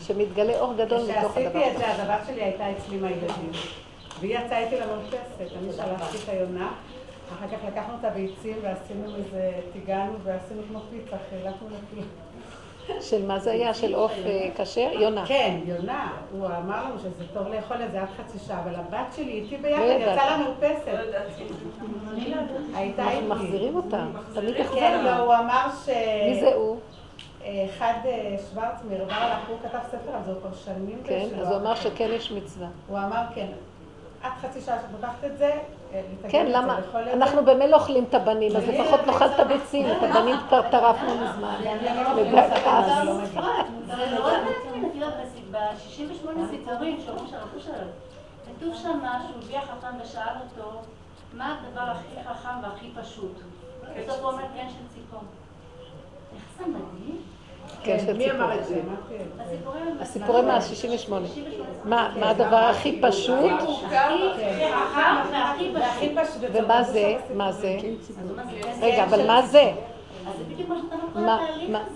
[0.00, 1.50] שמתגלה אור גדול מתוך הדבר.
[1.50, 3.50] כשעשיתי את זה, הבת שלי הייתה אצלי עם הילדים.
[4.20, 6.68] והיא יצאה איתי למרפסת, אני שלחתי את היונה,
[7.32, 12.06] אחר כך לקחנו את הביצים ועשינו איזה, טיגנו ועשינו כמו פיצה, חילקנו לכולם.
[13.00, 13.74] של מה זה היה?
[13.74, 14.90] של עוף אה, כשר?
[14.92, 15.26] יונה.
[15.26, 19.14] כן, יונה, הוא אמר לנו שזה טוב לאכול את זה עד חצי שעה, אבל הבת
[19.16, 20.12] שלי איתי ביחד לא ידעתי.
[20.12, 20.88] יצאה למרפסת.
[22.74, 23.26] הייתה אנחנו איתי.
[23.26, 24.06] מחזירים אותם.
[24.34, 25.02] תמיד כן, החזרנו.
[25.02, 25.88] לא, הוא אמר ש...
[26.28, 26.76] מי זה הוא?
[27.42, 31.26] אחד אה, שוורצמיר, בא לך, הוא כתב ספר על זה, הוא כבר שנים כן.
[31.40, 32.68] אז הוא אמר שכן יש מצווה.
[32.88, 33.46] הוא אמר, כן,
[34.22, 35.52] עד חצי שעה שאת לוקחת את זה,
[36.28, 36.78] כן, למה?
[37.12, 41.56] אנחנו במילא אוכלים את הבנים, אז לפחות נאכל את הביצים, את הבנים כבר טרפנו מזמן.
[41.64, 42.48] לא מגיע.
[43.86, 45.14] זה מאוד מעניין, את יודעת,
[45.50, 47.72] ב-68 סיפורים שאומרים שהרבו שלו,
[48.46, 50.70] כתוב שם שהוא הביא החכם ושאל אותו,
[51.32, 53.32] מה הדבר הכי חכם והכי פשוט?
[53.98, 55.20] בסוף הוא אומר כן של ציפור.
[56.34, 57.22] איך זה מדהים?
[57.84, 58.30] כן, של מי.
[58.30, 58.80] אמר את זה?
[59.40, 59.98] הסיפורים...
[60.00, 61.12] הסיפורים מה-68.
[61.84, 63.52] מה מה הדבר הכי פשוט?
[66.52, 67.16] ומה זה?
[67.34, 67.76] מה זה?
[67.80, 67.94] כן
[68.80, 69.72] רגע, אבל מה זה?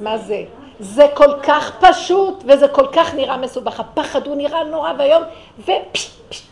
[0.01, 0.45] מה זה?
[0.81, 3.81] זה כל כך פשוט וזה כל כך נראה מסובך.
[3.81, 5.23] הפחד הוא נראה נורא ואיום
[5.61, 6.47] ופשט, פשט.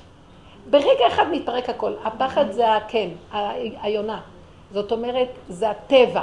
[0.70, 1.92] ברגע אחד מתפרק הכל.
[2.04, 3.08] הפחד זה הכן,
[3.82, 4.20] היונה.
[4.72, 6.22] זאת אומרת, זה הטבע.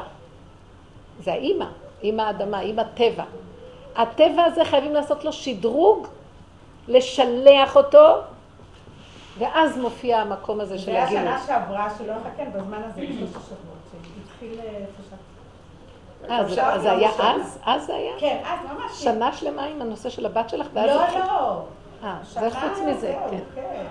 [1.20, 1.66] זה האימא,
[2.04, 3.24] אימא האדמה, אימא טבע.
[3.96, 6.08] הטבע הזה חייבים לעשות לו שדרוג,
[6.88, 8.16] לשלח אותו,
[9.38, 11.24] ואז מופיע המקום הזה של זה היה הגילוי.
[11.26, 14.60] שנה שעברה שלא חכן בזמן הזה, שלושה שבועות, שהתחיל
[16.30, 17.10] אה, זה- אז זה לא היה.
[17.20, 17.60] אז?
[17.66, 18.12] אז זה היה?
[18.20, 18.92] כן, אז ממש.
[19.04, 21.62] שנה שלמה עם הנושא של הבת שלך, לא, לא.
[22.04, 22.96] אה, זה חוץ מזה,
[23.30, 23.86] זהו, כן.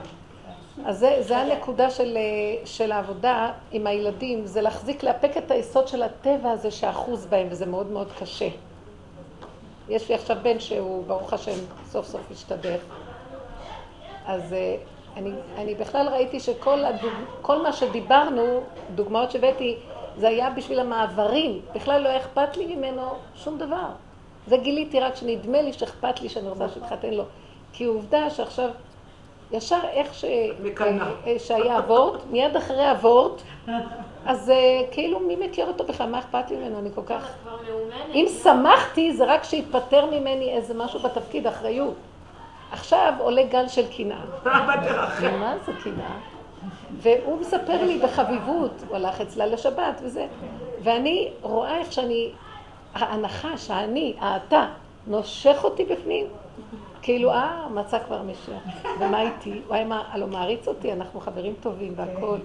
[0.84, 5.88] אז זה, זה הנקודה של, אה, של העבודה עם הילדים, זה להחזיק, לאפק את היסוד
[5.88, 8.48] של הטבע הזה שאחוז בהם, וזה מאוד מאוד קשה.
[9.88, 12.80] יש לי עכשיו בן שהוא, ברוך השם, סוף סוף השתדך.
[14.26, 14.76] אז אה,
[15.16, 17.12] אני, אני בכלל ראיתי שכל הדוג,
[17.42, 18.60] כל מה שדיברנו,
[18.94, 19.76] דוגמאות שהבאתי,
[20.16, 21.60] זה היה בשביל המעברים.
[21.74, 23.02] בכלל לא היה אכפת לי ממנו
[23.34, 23.88] שום דבר.
[24.46, 27.24] זה גיליתי רק שנדמה לי שאכפת לי שאני רוצה שיתחתן לו.
[27.72, 28.70] כי עובדה שעכשיו,
[29.52, 30.24] ישר איך ש...
[30.62, 31.06] מקנאה.
[31.26, 33.42] אה, שהיה אבורט, מיד אחרי אבורט,
[34.26, 37.28] אז אה, כאילו מי מכיר אותו בכלל, מה אכפת לי ממנו, אני כל כך...
[38.14, 41.94] אם שמחתי זה רק שהתפטר ממני איזה משהו בתפקיד, אחריות.
[42.72, 44.20] עכשיו עולה גל של קנאה.
[45.38, 46.16] מה זה קנאה?
[46.92, 50.26] והוא מספר לי בחביבות, הוא הלך אצלה לשבת וזה,
[50.82, 52.30] ואני רואה איך שאני,
[52.94, 54.66] הנחש, האני, האתה,
[55.06, 56.26] נושך אותי בפנים.
[57.02, 58.62] כאילו, אה, מצא כבר משיח.
[59.00, 59.60] ומה איתי?
[59.66, 62.38] הוא היה, הלוא מעריץ אותי, אנחנו חברים טובים והכול.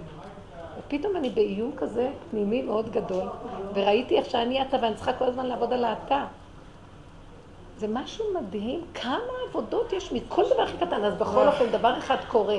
[0.78, 3.28] ופתאום אני באיום כזה פנימי מאוד גדול,
[3.74, 6.24] וראיתי איך שאני אתה ואני צריכה כל הזמן לעבוד על האתה.
[7.76, 11.04] זה משהו מדהים, כמה עבודות יש מכל דבר הכי קטן.
[11.04, 12.58] אז בכל אופן, דבר אחד קורה,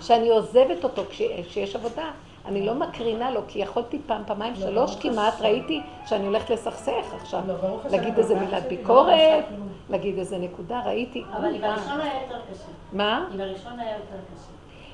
[0.00, 2.10] שאני עוזבת אותו כש- כשיש עבודה.
[2.46, 7.40] אני לא מקרינה לו, כי יכולתי פעם, פעמיים, שלוש כמעט, ראיתי שאני הולכת לסכסך עכשיו.
[7.46, 9.44] לא, להגיד איזה מילת לא ביקורת.
[9.90, 11.24] להגיד איזה נקודה, ראיתי.
[11.36, 12.64] אבל עם הראשון היה יותר קשה.
[12.92, 13.28] מה?
[13.34, 14.50] עם הראשון היה יותר קשה.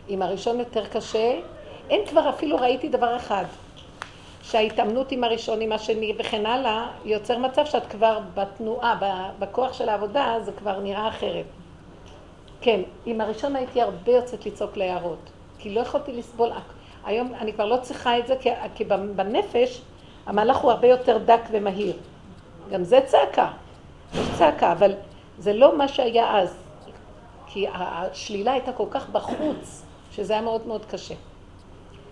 [0.09, 1.41] עם הראשון יותר קשה.
[1.91, 3.45] אין כבר אפילו ראיתי דבר אחד.
[4.43, 8.99] שההתאמנות עם הראשון, עם השני וכן הלאה, יוצר מצב שאת כבר בתנועה,
[9.39, 11.45] בכוח של העבודה, זה כבר נראה אחרת.
[12.61, 16.51] כן, עם הראשון הייתי הרבה יוצאת לצעוק ליערות, כי לא יכולתי לסבול.
[17.05, 18.85] היום אני כבר לא צריכה את זה, כי, כי
[19.17, 19.83] בנפש
[20.27, 21.97] המהלך הוא הרבה יותר דק ומהיר.
[22.71, 23.51] גם זה צעקה,
[24.15, 24.93] יש צעקה, אבל
[25.39, 26.57] זה לא מה שהיה אז.
[27.47, 29.83] כי השלילה הייתה כל כך בחוץ,
[30.13, 31.15] שזה היה מאוד מאוד קשה.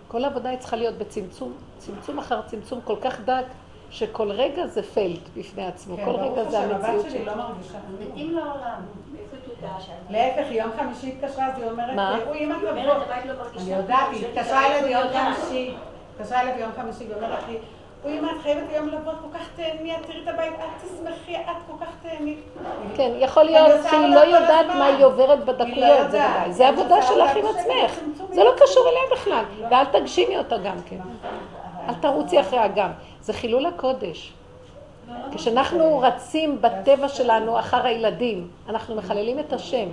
[0.08, 3.44] כל העבודה צריכה להיות בצמצום, צמצום אחר צמצום כל כך דק,
[3.90, 7.26] שכל רגע זה פלט בפני עצמו, כן, כל רגע זה השם, הבת המציאות שלי שלו.
[7.26, 7.78] לא מרגישה.
[8.00, 8.80] מתים לעולם.
[10.10, 12.18] להפך, יום חמישי התקשרה, אז היא אומרת, מה?
[12.26, 12.92] הוא אמא אומרת, לא
[13.58, 15.02] אני יודעת, היא התקשרה אליי ביום.
[15.12, 15.74] חמישי,
[16.14, 17.58] התקשרה אליי ביום חמישי ואומרת לי,
[18.02, 20.84] הוא אמא, את חייבת היום לבוא, את כל כך תהני, את תראי את הבית, את
[20.84, 22.36] תשמחי, את כל כך תהני.
[22.96, 24.66] כן, יכול להיות שהיא לא יודעת.
[24.66, 26.36] מה היא עוברת היא לא בדקויות, זה יודעת.
[26.40, 26.52] ודאי.
[26.52, 28.00] זה עבודה שלך עם עצמך.
[28.30, 28.52] זה לא.
[28.56, 29.44] קשור אליה בכלל.
[29.70, 30.98] ואל תגשימי אותה גם כן.
[31.88, 32.90] אל תרוצי אחרי האגם.
[33.20, 34.32] זה חילול הקודש.
[35.34, 39.88] כשאנחנו רצים בטבע שלנו אחר הילדים, אנחנו מחללים את השם.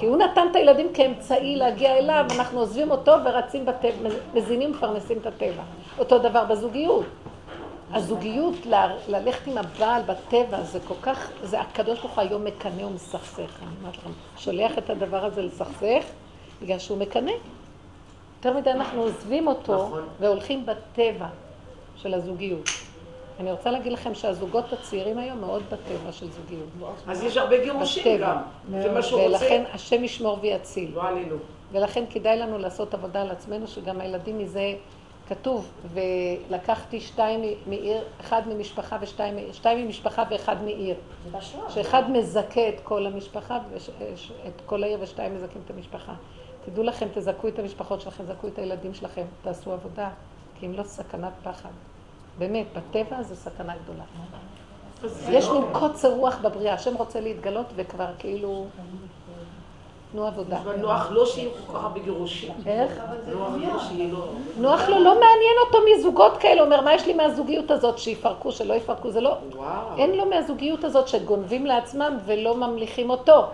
[0.00, 5.18] כי הוא נתן את הילדים כאמצעי להגיע אליו, אנחנו עוזבים אותו ורצים בטבע, מזינים ומפרנסים
[5.18, 5.62] את הטבע.
[5.98, 7.04] אותו דבר בזוגיות.
[7.92, 8.74] הזוגיות, ל-
[9.08, 13.38] ללכת עם הבעל בטבע, זה כל כך, זה הקדוש ברוך הוא היום מקנא ומסכסך.
[13.38, 16.04] אני אומרת לכם, שולח את הדבר הזה לסכסך,
[16.62, 17.32] בגלל שהוא מקנא.
[18.36, 20.02] יותר מדי אנחנו עוזבים אותו נכון.
[20.20, 21.26] והולכים בטבע
[21.96, 22.66] של הזוגיות.
[23.40, 26.68] אני רוצה להגיד לכם שהזוגות הצעירים היום מאוד בטבע של זוגיות.
[27.06, 28.20] אז יש הרבה גירושים.
[28.20, 28.36] גם.
[28.70, 29.64] זה מה שהוא ולכן.
[29.72, 30.90] השם ישמור ויציל.
[30.94, 31.36] לא עלינו.
[31.72, 34.74] ולכן כדאי לנו לעשות עבודה על עצמנו, שגם הילדים מזה
[35.28, 40.96] כתוב, ולקחתי שתיים מעיר, אחד ממשפחה ושתיים, שתיים ממשפחה ואחד מעיר.
[41.68, 43.58] שאחד מזכה את כל המשפחה,
[44.46, 46.12] את כל העיר ושתיים מזכים את המשפחה.
[46.64, 50.08] תדעו לכם, תזכו את המשפחות שלכם, תזכו את הילדים שלכם, תעשו עבודה,
[50.58, 51.70] כי אם לא סכנת פחד.
[52.40, 54.04] באמת, בטבע זה סכנה גדולה.
[55.28, 58.66] יש מין קוצר רוח בבריאה, השם רוצה להתגלות וכבר כאילו...
[60.12, 60.58] תנו עבודה.
[60.58, 62.52] אבל נוח לו שיהיו כל כך הרבה גירושים.
[62.66, 63.00] איך?
[63.32, 64.26] נוח לו שיהיה לו...
[64.56, 68.74] נוח לו, לא מעניין אותו מזוגות כאלה, אומר, מה יש לי מהזוגיות הזאת, שיפרקו, שלא
[68.74, 69.36] יפרקו, זה לא...
[69.98, 73.46] אין לו מהזוגיות הזאת שגונבים לעצמם ולא ממליכים אותו.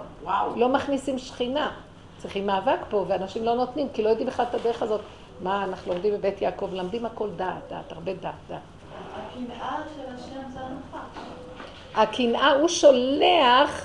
[0.57, 1.71] לא מכניסים שכינה.
[2.19, 5.01] צריכים מאבק פה, ואנשים לא נותנים, כי לא יודעים בכלל את הדרך הזאת.
[5.43, 8.61] מה, אנחנו לומדים בבית יעקב, למדים הכל דעת, דעת, הרבה דעת, דעת.
[9.17, 10.61] הקנאה של השם זה.
[11.95, 13.85] הקנאה, הוא שולח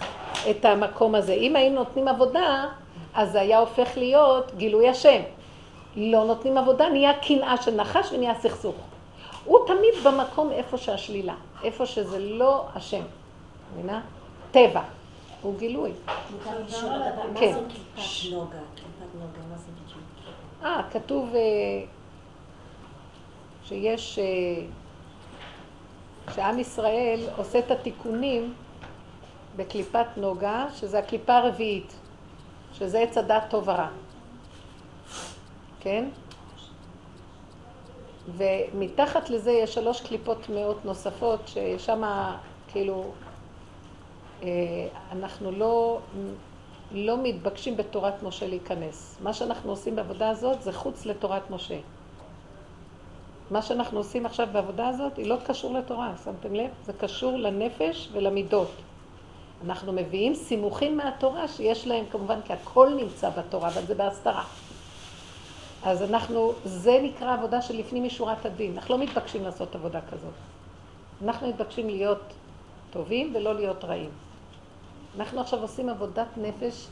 [0.49, 1.33] את המקום הזה.
[1.33, 2.65] אם היינו נותנים עבודה,
[3.13, 5.21] אז זה היה הופך להיות גילוי השם.
[5.95, 8.75] לא נותנים עבודה, נהיה קנאה של נחש ונהיה סכסוך.
[9.45, 13.01] הוא תמיד במקום איפה שהשלילה, איפה שזה לא השם.
[13.73, 14.01] מבינה?
[14.51, 14.81] טבע.
[15.41, 15.91] הוא גילוי.
[17.35, 17.57] כן.
[20.63, 21.39] אה, כתוב אה,
[23.63, 24.25] שיש, אה,
[26.35, 28.53] שעם ישראל עושה את התיקונים
[29.55, 31.93] בקליפת נוגה, שזה הקליפה הרביעית,
[32.73, 33.87] שזה עץ הדת טוב ורע.
[35.79, 36.05] כן?
[38.37, 42.03] ומתחת לזה יש שלוש קליפות טמאות נוספות, ששם
[42.67, 43.11] כאילו
[44.43, 44.47] אה,
[45.11, 45.99] אנחנו לא,
[46.91, 49.17] לא מתבקשים בתורת משה להיכנס.
[49.21, 51.77] מה שאנחנו עושים בעבודה הזאת זה חוץ לתורת משה.
[53.51, 56.69] מה שאנחנו עושים עכשיו בעבודה הזאת היא לא קשור לתורה, שמתם לב?
[56.83, 58.71] זה קשור לנפש ולמידות.
[59.65, 64.43] אנחנו מביאים סימוכים מהתורה שיש להם כמובן, כי הכל נמצא בתורה, אבל זה בהסתרה.
[65.83, 68.73] אז אנחנו, זה נקרא עבודה שלפנים משורת הדין.
[68.75, 70.33] אנחנו לא מתבקשים לעשות עבודה כזאת.
[71.23, 72.33] אנחנו מתבקשים להיות
[72.91, 74.09] טובים ולא להיות רעים.
[75.17, 76.87] אנחנו עכשיו עושים עבודת נפש,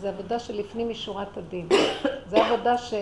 [0.00, 1.68] זו עבודה שלפנים משורת הדין.
[2.30, 2.94] זו עבודה ש...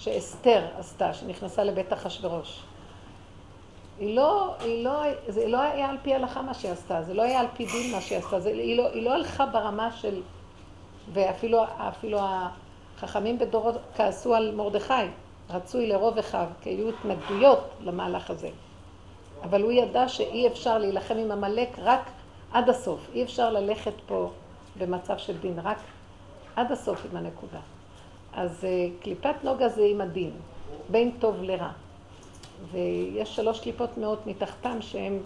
[0.00, 2.62] שאסתר עשתה, שנכנסה לבית אחשורוש.
[3.98, 7.22] היא לא, היא לא, זה לא היה על פי הלכה מה שהיא עשתה, זה לא
[7.22, 10.22] היה על פי דין מה שהיא עשתה, זה, היא, לא, היא לא הלכה ברמה של...
[11.12, 14.92] ואפילו אפילו החכמים בדורות כעסו על מרדכי,
[15.50, 18.50] רצוי לרוב אחיו, כי היו התנגדויות למהלך הזה.
[19.42, 22.10] אבל הוא ידע שאי אפשר להילחם עם עמלק רק
[22.52, 23.10] עד הסוף.
[23.14, 24.30] אי אפשר ללכת פה
[24.78, 25.78] במצב של דין, רק
[26.56, 27.60] עד הסוף עם הנקודה.
[28.32, 30.30] אז אה, קליפת נוגה זה עם הדין,
[30.88, 31.70] בין טוב לרע.
[32.70, 35.18] ויש שלוש קליפות מאות מתחתם שהן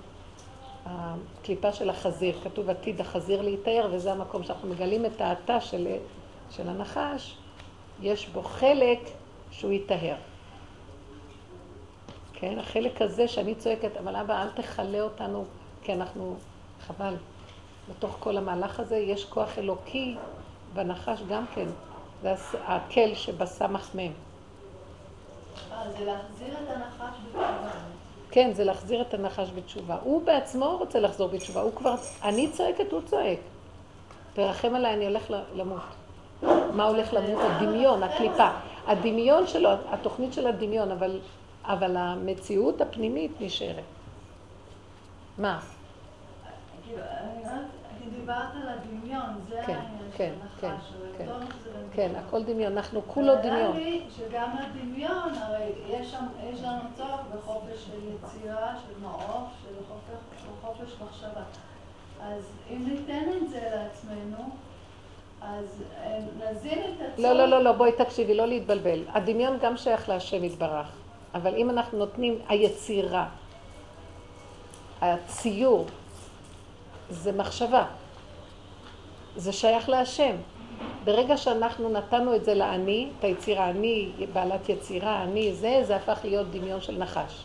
[0.86, 2.40] הקליפה של החזיר.
[2.44, 5.88] כתוב עתיד החזיר להיטהר, וזה המקום שאנחנו מגלים את האתה של,
[6.50, 7.36] של הנחש,
[8.02, 8.98] יש בו חלק
[9.50, 10.16] שהוא ייטהר.
[12.32, 15.44] כן, החלק הזה שאני צועקת, אבל אבא, אל תכלה אותנו,
[15.82, 16.36] כי אנחנו,
[16.80, 17.14] חבל.
[17.90, 20.16] בתוך כל המהלך הזה יש כוח אלוקי
[20.74, 21.66] בנחש גם כן.
[22.24, 22.34] זה
[22.66, 23.98] הקל שבסמך מ'.
[23.98, 27.68] אה, זה להחזיר את הנחש בתשובה.
[28.30, 29.96] כן, זה להחזיר את הנחש בתשובה.
[30.02, 31.60] הוא בעצמו רוצה לחזור בתשובה.
[31.60, 33.38] הוא כבר, אני צועקת, הוא צועק.
[34.32, 35.22] תרחם עליי, אני הולך
[35.54, 35.82] למות.
[36.72, 37.42] מה הולך למות?
[37.42, 38.48] הדמיון, הקליפה.
[38.86, 41.20] הדמיון שלו, התוכנית של הדמיון, אבל
[41.64, 43.84] אבל המציאות הפנימית נשארת.
[45.38, 45.60] מה?
[46.84, 47.02] כאילו,
[48.24, 50.92] דיברת על הדמיון, זה כן, העניין כן, של כן, הנחש,
[51.26, 51.46] אבל
[51.96, 52.12] כן.
[52.16, 53.54] הכל דמיון, אנחנו כולו דמיון.
[53.54, 59.48] נראה לי שגם הדמיון, הרי יש שם, יש לנו צורך בחופש של יצירה, של מעוף,
[59.62, 59.74] של
[60.62, 61.42] חופש, מחשבה.
[62.22, 64.50] אז אם ניתן את זה לעצמנו,
[65.42, 67.18] אז אה, נזין את הצורך.
[67.18, 69.02] לא, לא, לא, לא, בואי תקשיבי, לא להתבלבל.
[69.08, 70.86] הדמיון גם שייך להשם יתברך,
[71.34, 73.28] אבל אם אנחנו נותנים, היצירה,
[75.00, 75.86] הציור,
[77.10, 77.84] זה מחשבה.
[79.36, 80.36] זה שייך להשם.
[81.04, 86.18] ברגע שאנחנו נתנו את זה לאני, את היצירה, אני בעלת יצירה, אני זה, זה הפך
[86.24, 87.44] להיות דמיון של נחש.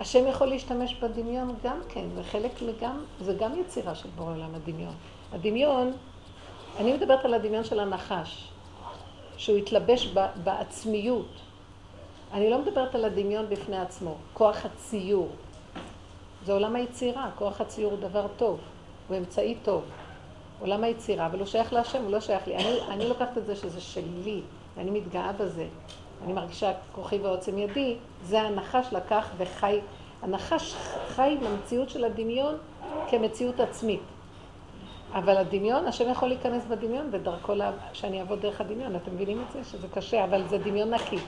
[0.00, 4.94] השם יכול להשתמש בדמיון גם כן, וחלק מגם, זה גם יצירה של בורא עולם, הדמיון.
[5.32, 5.92] הדמיון,
[6.78, 8.48] אני מדברת על הדמיון של הנחש,
[9.36, 10.14] שהוא התלבש
[10.44, 11.28] בעצמיות.
[12.32, 15.28] אני לא מדברת על הדמיון בפני עצמו, כוח הציור.
[16.44, 18.60] זה עולם היצירה, כוח הציור הוא דבר טוב,
[19.08, 19.82] הוא אמצעי טוב.
[20.62, 22.56] עולם היצירה, אבל הוא שייך להשם, הוא לא שייך לי.
[22.56, 24.40] אני, אני לוקחת את זה שזה שלי,
[24.76, 25.66] ואני מתגאה בזה.
[26.24, 29.80] אני מרגישה כוחי ועוצם ידי, זה הנחש לקח וחי.
[30.22, 30.74] הנחש
[31.08, 32.54] חי במציאות של הדמיון
[33.08, 34.00] כמציאות עצמית.
[35.12, 39.52] אבל הדמיון, השם יכול להיכנס בדמיון ודרכו לה, שאני אעבוד דרך הדמיון, אתם מבינים את
[39.52, 39.64] זה?
[39.64, 41.18] שזה קשה, אבל זה דמיון נקי.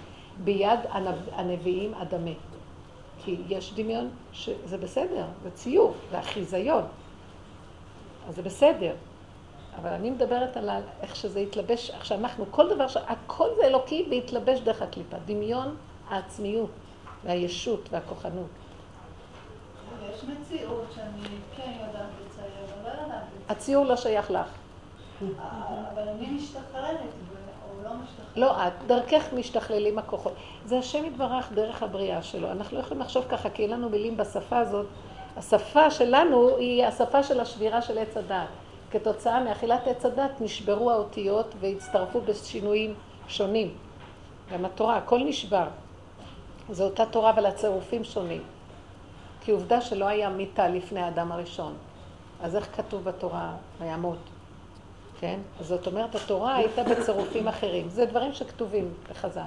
[0.44, 1.28] ביד הנב...
[1.32, 2.30] הנביאים אדמה.
[3.24, 6.82] כי יש דמיון שזה בסדר, זה ציור, זה החיזיון.
[8.28, 8.94] אז זה בסדר.
[9.80, 10.70] אבל אני מדברת על
[11.02, 12.86] איך שזה התלבש, איך שאנחנו, כל דבר.
[13.06, 15.16] הכל זה אלוקי והתלבש דרך הקליפה.
[15.24, 15.76] דמיון
[16.08, 16.70] העצמיות
[17.24, 18.46] והישות והכוחנות.
[20.14, 23.42] יש מציאות שאני כן יודעת לצייר, אבל לא יודעת לצייר.
[23.48, 24.48] הציור לא שייך לך.
[25.92, 26.96] אבל אני משתחררת,
[27.84, 28.36] לא משתחררת.
[28.36, 30.32] לא את, דרכך משתכללים הכוחות.
[30.64, 32.50] זה השם יתברך דרך הבריאה שלו.
[32.50, 34.86] אנחנו לא יכולים לחשוב ככה, כי אין לנו מילים בשפה הזאת.
[35.36, 38.46] השפה שלנו היא השפה של השבירה של עץ הדת.
[38.94, 42.94] כתוצאה מאכילת עץ הדת נשברו האותיות והצטרפו בשינויים
[43.28, 43.74] שונים.
[44.52, 45.66] גם התורה, הכל נשבר.
[46.70, 48.42] זו אותה תורה, אבל הצירופים שונים.
[49.40, 51.74] כי עובדה שלא היה מיתה לפני האדם הראשון.
[52.42, 54.18] אז איך כתוב בתורה, וימות?
[55.20, 55.40] כן?
[55.60, 57.88] אז זאת אומרת, התורה הייתה בצירופים אחרים.
[57.88, 59.40] זה דברים שכתובים בחז"ל.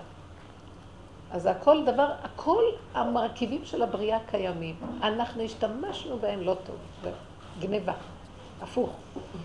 [1.31, 4.75] אז הכל דבר, הכל המרכיבים של הבריאה קיימים.
[5.01, 7.11] אנחנו השתמשנו בהם לא טוב,
[7.59, 7.93] גניבה,
[8.61, 8.89] הפוך.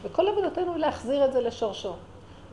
[0.03, 1.95] וכל עבודתנו היא להחזיר את זה לשורשו.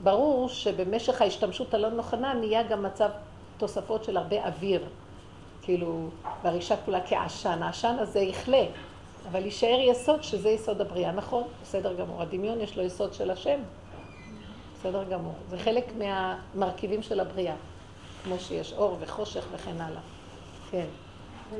[0.03, 3.09] ברור שבמשך ההשתמשות הלא נכונה נהיה גם מצב
[3.57, 4.85] תוספות של הרבה אוויר.
[5.61, 6.09] כאילו,
[6.43, 7.63] והרישה כולה כעשן.
[7.63, 8.63] העשן הזה יכלה,
[9.31, 11.11] אבל יישאר יסוד שזה יסוד הבריאה.
[11.11, 12.21] נכון, בסדר גמור.
[12.21, 13.59] הדמיון יש לו יסוד של השם.
[14.79, 15.33] בסדר גמור.
[15.49, 17.55] זה חלק מהמרכיבים של הבריאה.
[18.23, 20.01] כמו שיש אור וחושך וכן הלאה.
[20.71, 20.85] כן.
[21.53, 21.57] אה,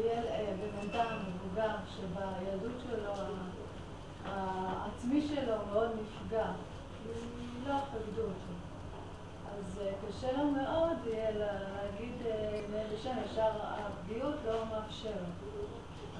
[0.81, 3.11] בן אדם מבוגר שבילדות שלו,
[4.25, 6.45] העצמי שלו מאוד נפגע,
[7.67, 8.53] לא כבדו אותו.
[9.57, 10.97] אז אה, קשה לו מאוד
[11.37, 15.13] להגיד אה, לאיזה שם, ישר הפגיעות לא מאפשרת.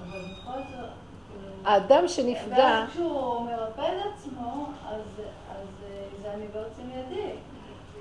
[0.02, 0.90] אבל בכל זאת...
[1.30, 5.20] כאילו, האדם שנפגע, ואז כשהוא מרפא את עצמו, אז
[5.50, 7.30] אז, אה, זה אני בעוצם ידי.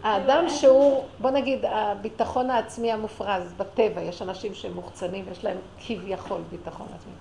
[0.03, 6.41] האדם שהוא, בוא נגיד, הביטחון העצמי המופרז בטבע, יש אנשים שהם מוחצנים ויש להם כביכול
[6.49, 7.13] ביטחון עצמי,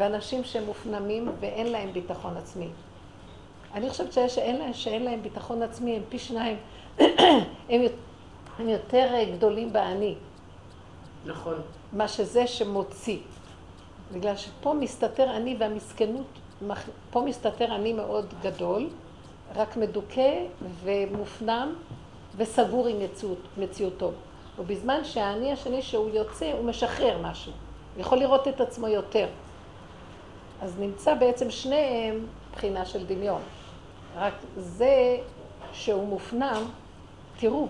[0.00, 2.68] ואנשים שמופנמים ואין להם ביטחון עצמי.
[3.74, 6.56] אני חושבת שיש שאין להם, שאין להם ביטחון עצמי, הם פי שניים,
[6.98, 7.80] הם,
[8.58, 10.14] הם יותר גדולים באני,
[11.26, 11.54] נכון.
[11.92, 13.18] מה שזה שמוציא.
[14.12, 16.26] בגלל שפה מסתתר אני והמסכנות,
[17.10, 18.88] פה מסתתר אני מאוד גדול,
[19.56, 20.44] רק מדוכא
[20.84, 21.74] ומופנם
[22.36, 24.10] וסגור עם מציאות, מציאותו.
[24.58, 27.52] ובזמן שהאני השני שהוא יוצא, הוא משחרר משהו.
[27.98, 29.26] יכול לראות את עצמו יותר.
[30.62, 33.40] אז נמצא בעצם שניהם בחינה של דמיון.
[34.16, 35.16] רק זה
[35.72, 36.62] שהוא מופנם,
[37.38, 37.66] תראו,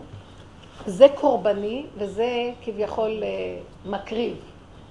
[0.87, 3.59] זה קורבני וזה כביכול אה,
[3.91, 4.37] מקריב,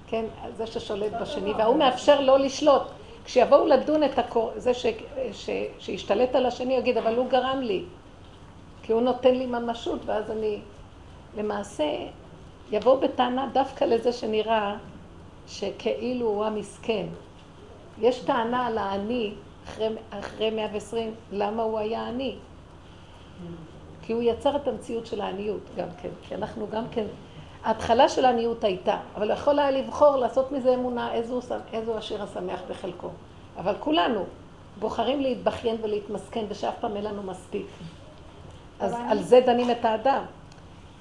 [0.07, 0.25] כן?
[0.57, 2.81] זה ששולט בשני, וההוא מאפשר לו לשלוט.
[3.25, 4.51] כשיבואו לדון את הקור...
[4.55, 4.85] זה ש...
[5.31, 5.49] ש...
[5.79, 7.83] שישתלט על השני, יגיד, אבל הוא גרם לי,
[8.83, 10.59] כי הוא נותן לי ממשות, ואז אני...
[11.37, 11.83] למעשה,
[12.71, 14.75] יבואו בטענה דווקא לזה שנראה
[15.47, 17.05] שכאילו הוא המסכן.
[18.01, 19.33] יש טענה על האני
[19.67, 22.35] אחרי, אחרי 120, למה הוא היה עני?
[24.01, 27.05] כי הוא יצר את המציאות של העניות גם כן, כי אנחנו גם כן,
[27.63, 31.39] ההתחלה של העניות הייתה, אבל יכול היה לבחור לעשות מזה אמונה איזו,
[31.73, 33.09] איזו השיר השמח בחלקו.
[33.57, 34.25] אבל כולנו
[34.79, 37.65] בוחרים להתבכיין ולהתמסכן ושאף פעם אין לנו מספיק.
[38.79, 40.23] אז על זה דנים את האדם.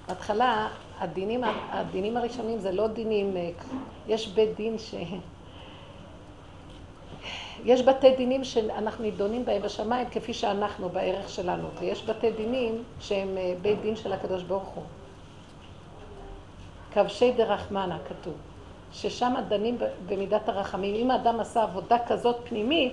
[0.09, 0.69] בהתחלה
[0.99, 3.51] הדינים, הדינים הראשונים זה לא דינים, אה,
[4.09, 4.95] יש בית דין ש...
[7.65, 13.39] יש בתי דינים שאנחנו נידונים בהם בשמיים כפי שאנחנו בערך שלנו, ויש בתי דינים שהם
[13.39, 14.85] אה, בית דין של הקדוש ברוך הוא.
[16.93, 18.35] כבשי דרחמנה כתוב,
[18.93, 20.95] ששם דנים במידת הרחמים.
[20.95, 22.93] אם האדם עשה עבודה כזאת פנימית,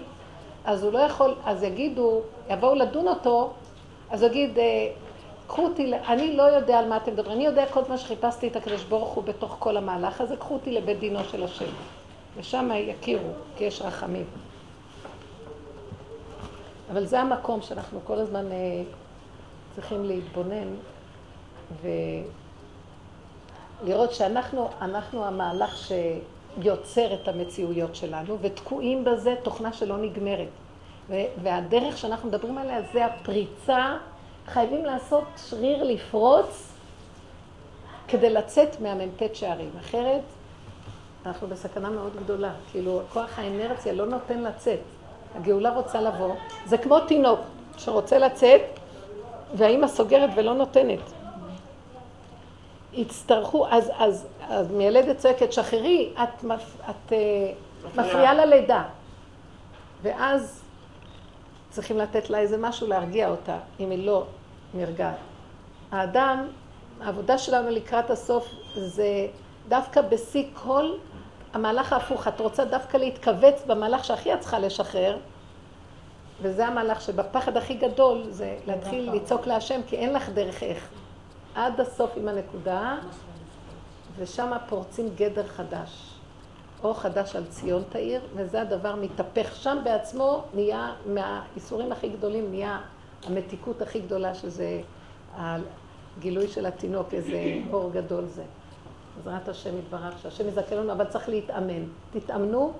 [0.65, 3.53] אז הוא לא יכול, אז יגידו, יבואו לדון אותו,
[4.09, 4.89] אז הוא יגיד, אה,
[5.47, 8.55] קחו אותי, אני לא יודע על מה אתם מדברים, אני יודע כל מה שחיפשתי את
[8.55, 11.65] הקדוש ברוך הוא בתוך כל המהלך הזה, קחו אותי לבית דינו של השם.
[12.37, 14.25] ושם יכירו, כי יש רחמים.
[16.91, 18.83] אבל זה המקום שאנחנו כל הזמן אה,
[19.75, 20.67] צריכים להתבונן
[23.81, 25.89] ולראות שאנחנו אנחנו המהלך
[26.57, 30.47] שיוצר את המציאויות שלנו ותקועים בזה תוכנה שלא נגמרת.
[31.43, 33.97] והדרך שאנחנו מדברים עליה זה הפריצה,
[34.47, 36.71] חייבים לעשות שריר לפרוץ
[38.07, 39.69] כדי לצאת מהמ"ט שערים.
[39.79, 40.21] אחרת
[41.25, 42.53] אנחנו בסכנה מאוד גדולה.
[42.71, 44.79] כאילו, כוח האנרציה לא נותן לצאת.
[45.35, 47.39] הגאולה רוצה לבוא, זה כמו תינוק
[47.77, 48.61] שרוצה לצאת
[49.55, 50.99] והאימא סוגרת ולא נותנת.
[52.93, 57.13] יצטרכו, אז, אז, אז מיילדת צועקת, שחררי, את, מפ, את uh,
[57.87, 58.83] מפריעה ללידה.
[60.01, 60.63] ואז
[61.69, 64.23] צריכים לתת לה איזה משהו להרגיע אותה, אם היא לא
[64.73, 65.15] נרגעת.
[65.91, 66.47] האדם,
[67.01, 69.27] העבודה שלנו לקראת הסוף זה
[69.67, 70.91] דווקא בשיא כל
[71.55, 75.17] המהלך ההפוך, את רוצה דווקא להתכווץ במהלך שהכי את צריכה לשחרר,
[76.41, 80.87] וזה המהלך שבפחד הכי גדול זה להתחיל לצעוק להשם, כי אין לך דרך איך.
[81.55, 82.97] עד הסוף עם הנקודה,
[84.17, 86.19] ושם פורצים גדר חדש.
[86.83, 92.79] אור חדש על ציון תאיר, וזה הדבר מתהפך שם בעצמו, נהיה, מהאיסורים הכי גדולים, נהיה
[93.27, 94.81] המתיקות הכי גדולה, שזה
[95.37, 98.43] הגילוי של התינוק, איזה אור גדול זה.
[99.17, 101.83] בעזרת השם יתברך, שהשם יזכה לנו, אבל צריך להתאמן.
[102.11, 102.73] תתאמנו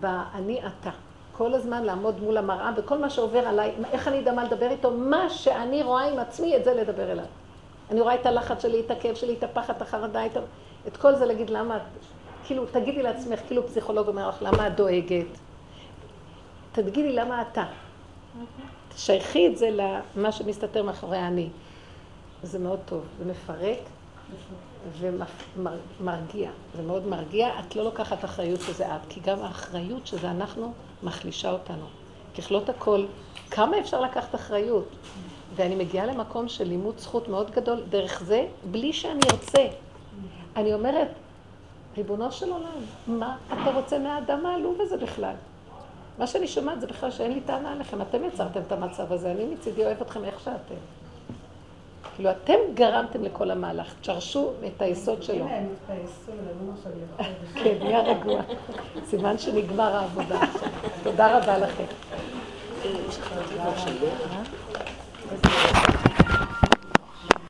[0.00, 0.90] ב"אני אתה".
[1.38, 4.90] כל הזמן לעמוד מול המראה, וכל מה שעובר עליי, איך אני אדע מה לדבר איתו,
[4.90, 7.24] מה שאני רואה עם עצמי, את זה לדבר אליו.
[7.90, 10.36] אני רואה את הלחץ שלי, את הכאב שלי, את הפחד, את החרדה, את,
[10.88, 11.82] את כל זה להגיד למה את...
[12.44, 15.26] כאילו, תגידי לעצמך, כאילו פסיכולוג אומר לך, למה את דואגת?
[16.72, 17.64] תגידי למה אתה.
[18.94, 21.48] תשייכי את זה למה שמסתתר מאחורי האני.
[22.42, 23.78] זה מאוד טוב, זה מפרק
[24.98, 26.50] ומרגיע.
[26.76, 30.72] זה מאוד מרגיע, את לא לוקחת אחריות שזה את, כי גם האחריות שזה אנחנו
[31.02, 31.86] מחלישה אותנו.
[32.38, 33.06] ככלות הכל,
[33.50, 34.88] כמה אפשר לקחת אחריות?
[35.54, 39.66] ואני מגיעה למקום של לימוד זכות מאוד גדול דרך זה, בלי שאני ארצה.
[40.56, 41.08] אני אומרת,
[41.96, 45.34] ריבונו של עולם, מה אתה רוצה מהאדם העלוב הזה בכלל?
[46.18, 49.44] מה שאני שומעת זה בכלל שאין לי טענה עליכם, אתם יצרתם את המצב הזה, אני
[49.44, 50.74] מצידי אוהב אתכם איך שאתם.
[52.18, 55.44] כאילו, אתם גרמתם לכל המהלך, תשרשו את היסוד שלו.
[55.44, 56.32] הנה, הם התפייסו,
[56.66, 56.92] לא עכשיו
[57.54, 58.40] כן, נהיה רגוע.
[59.06, 60.40] סימן שנגמר העבודה.
[61.02, 61.84] תודה רבה לכם.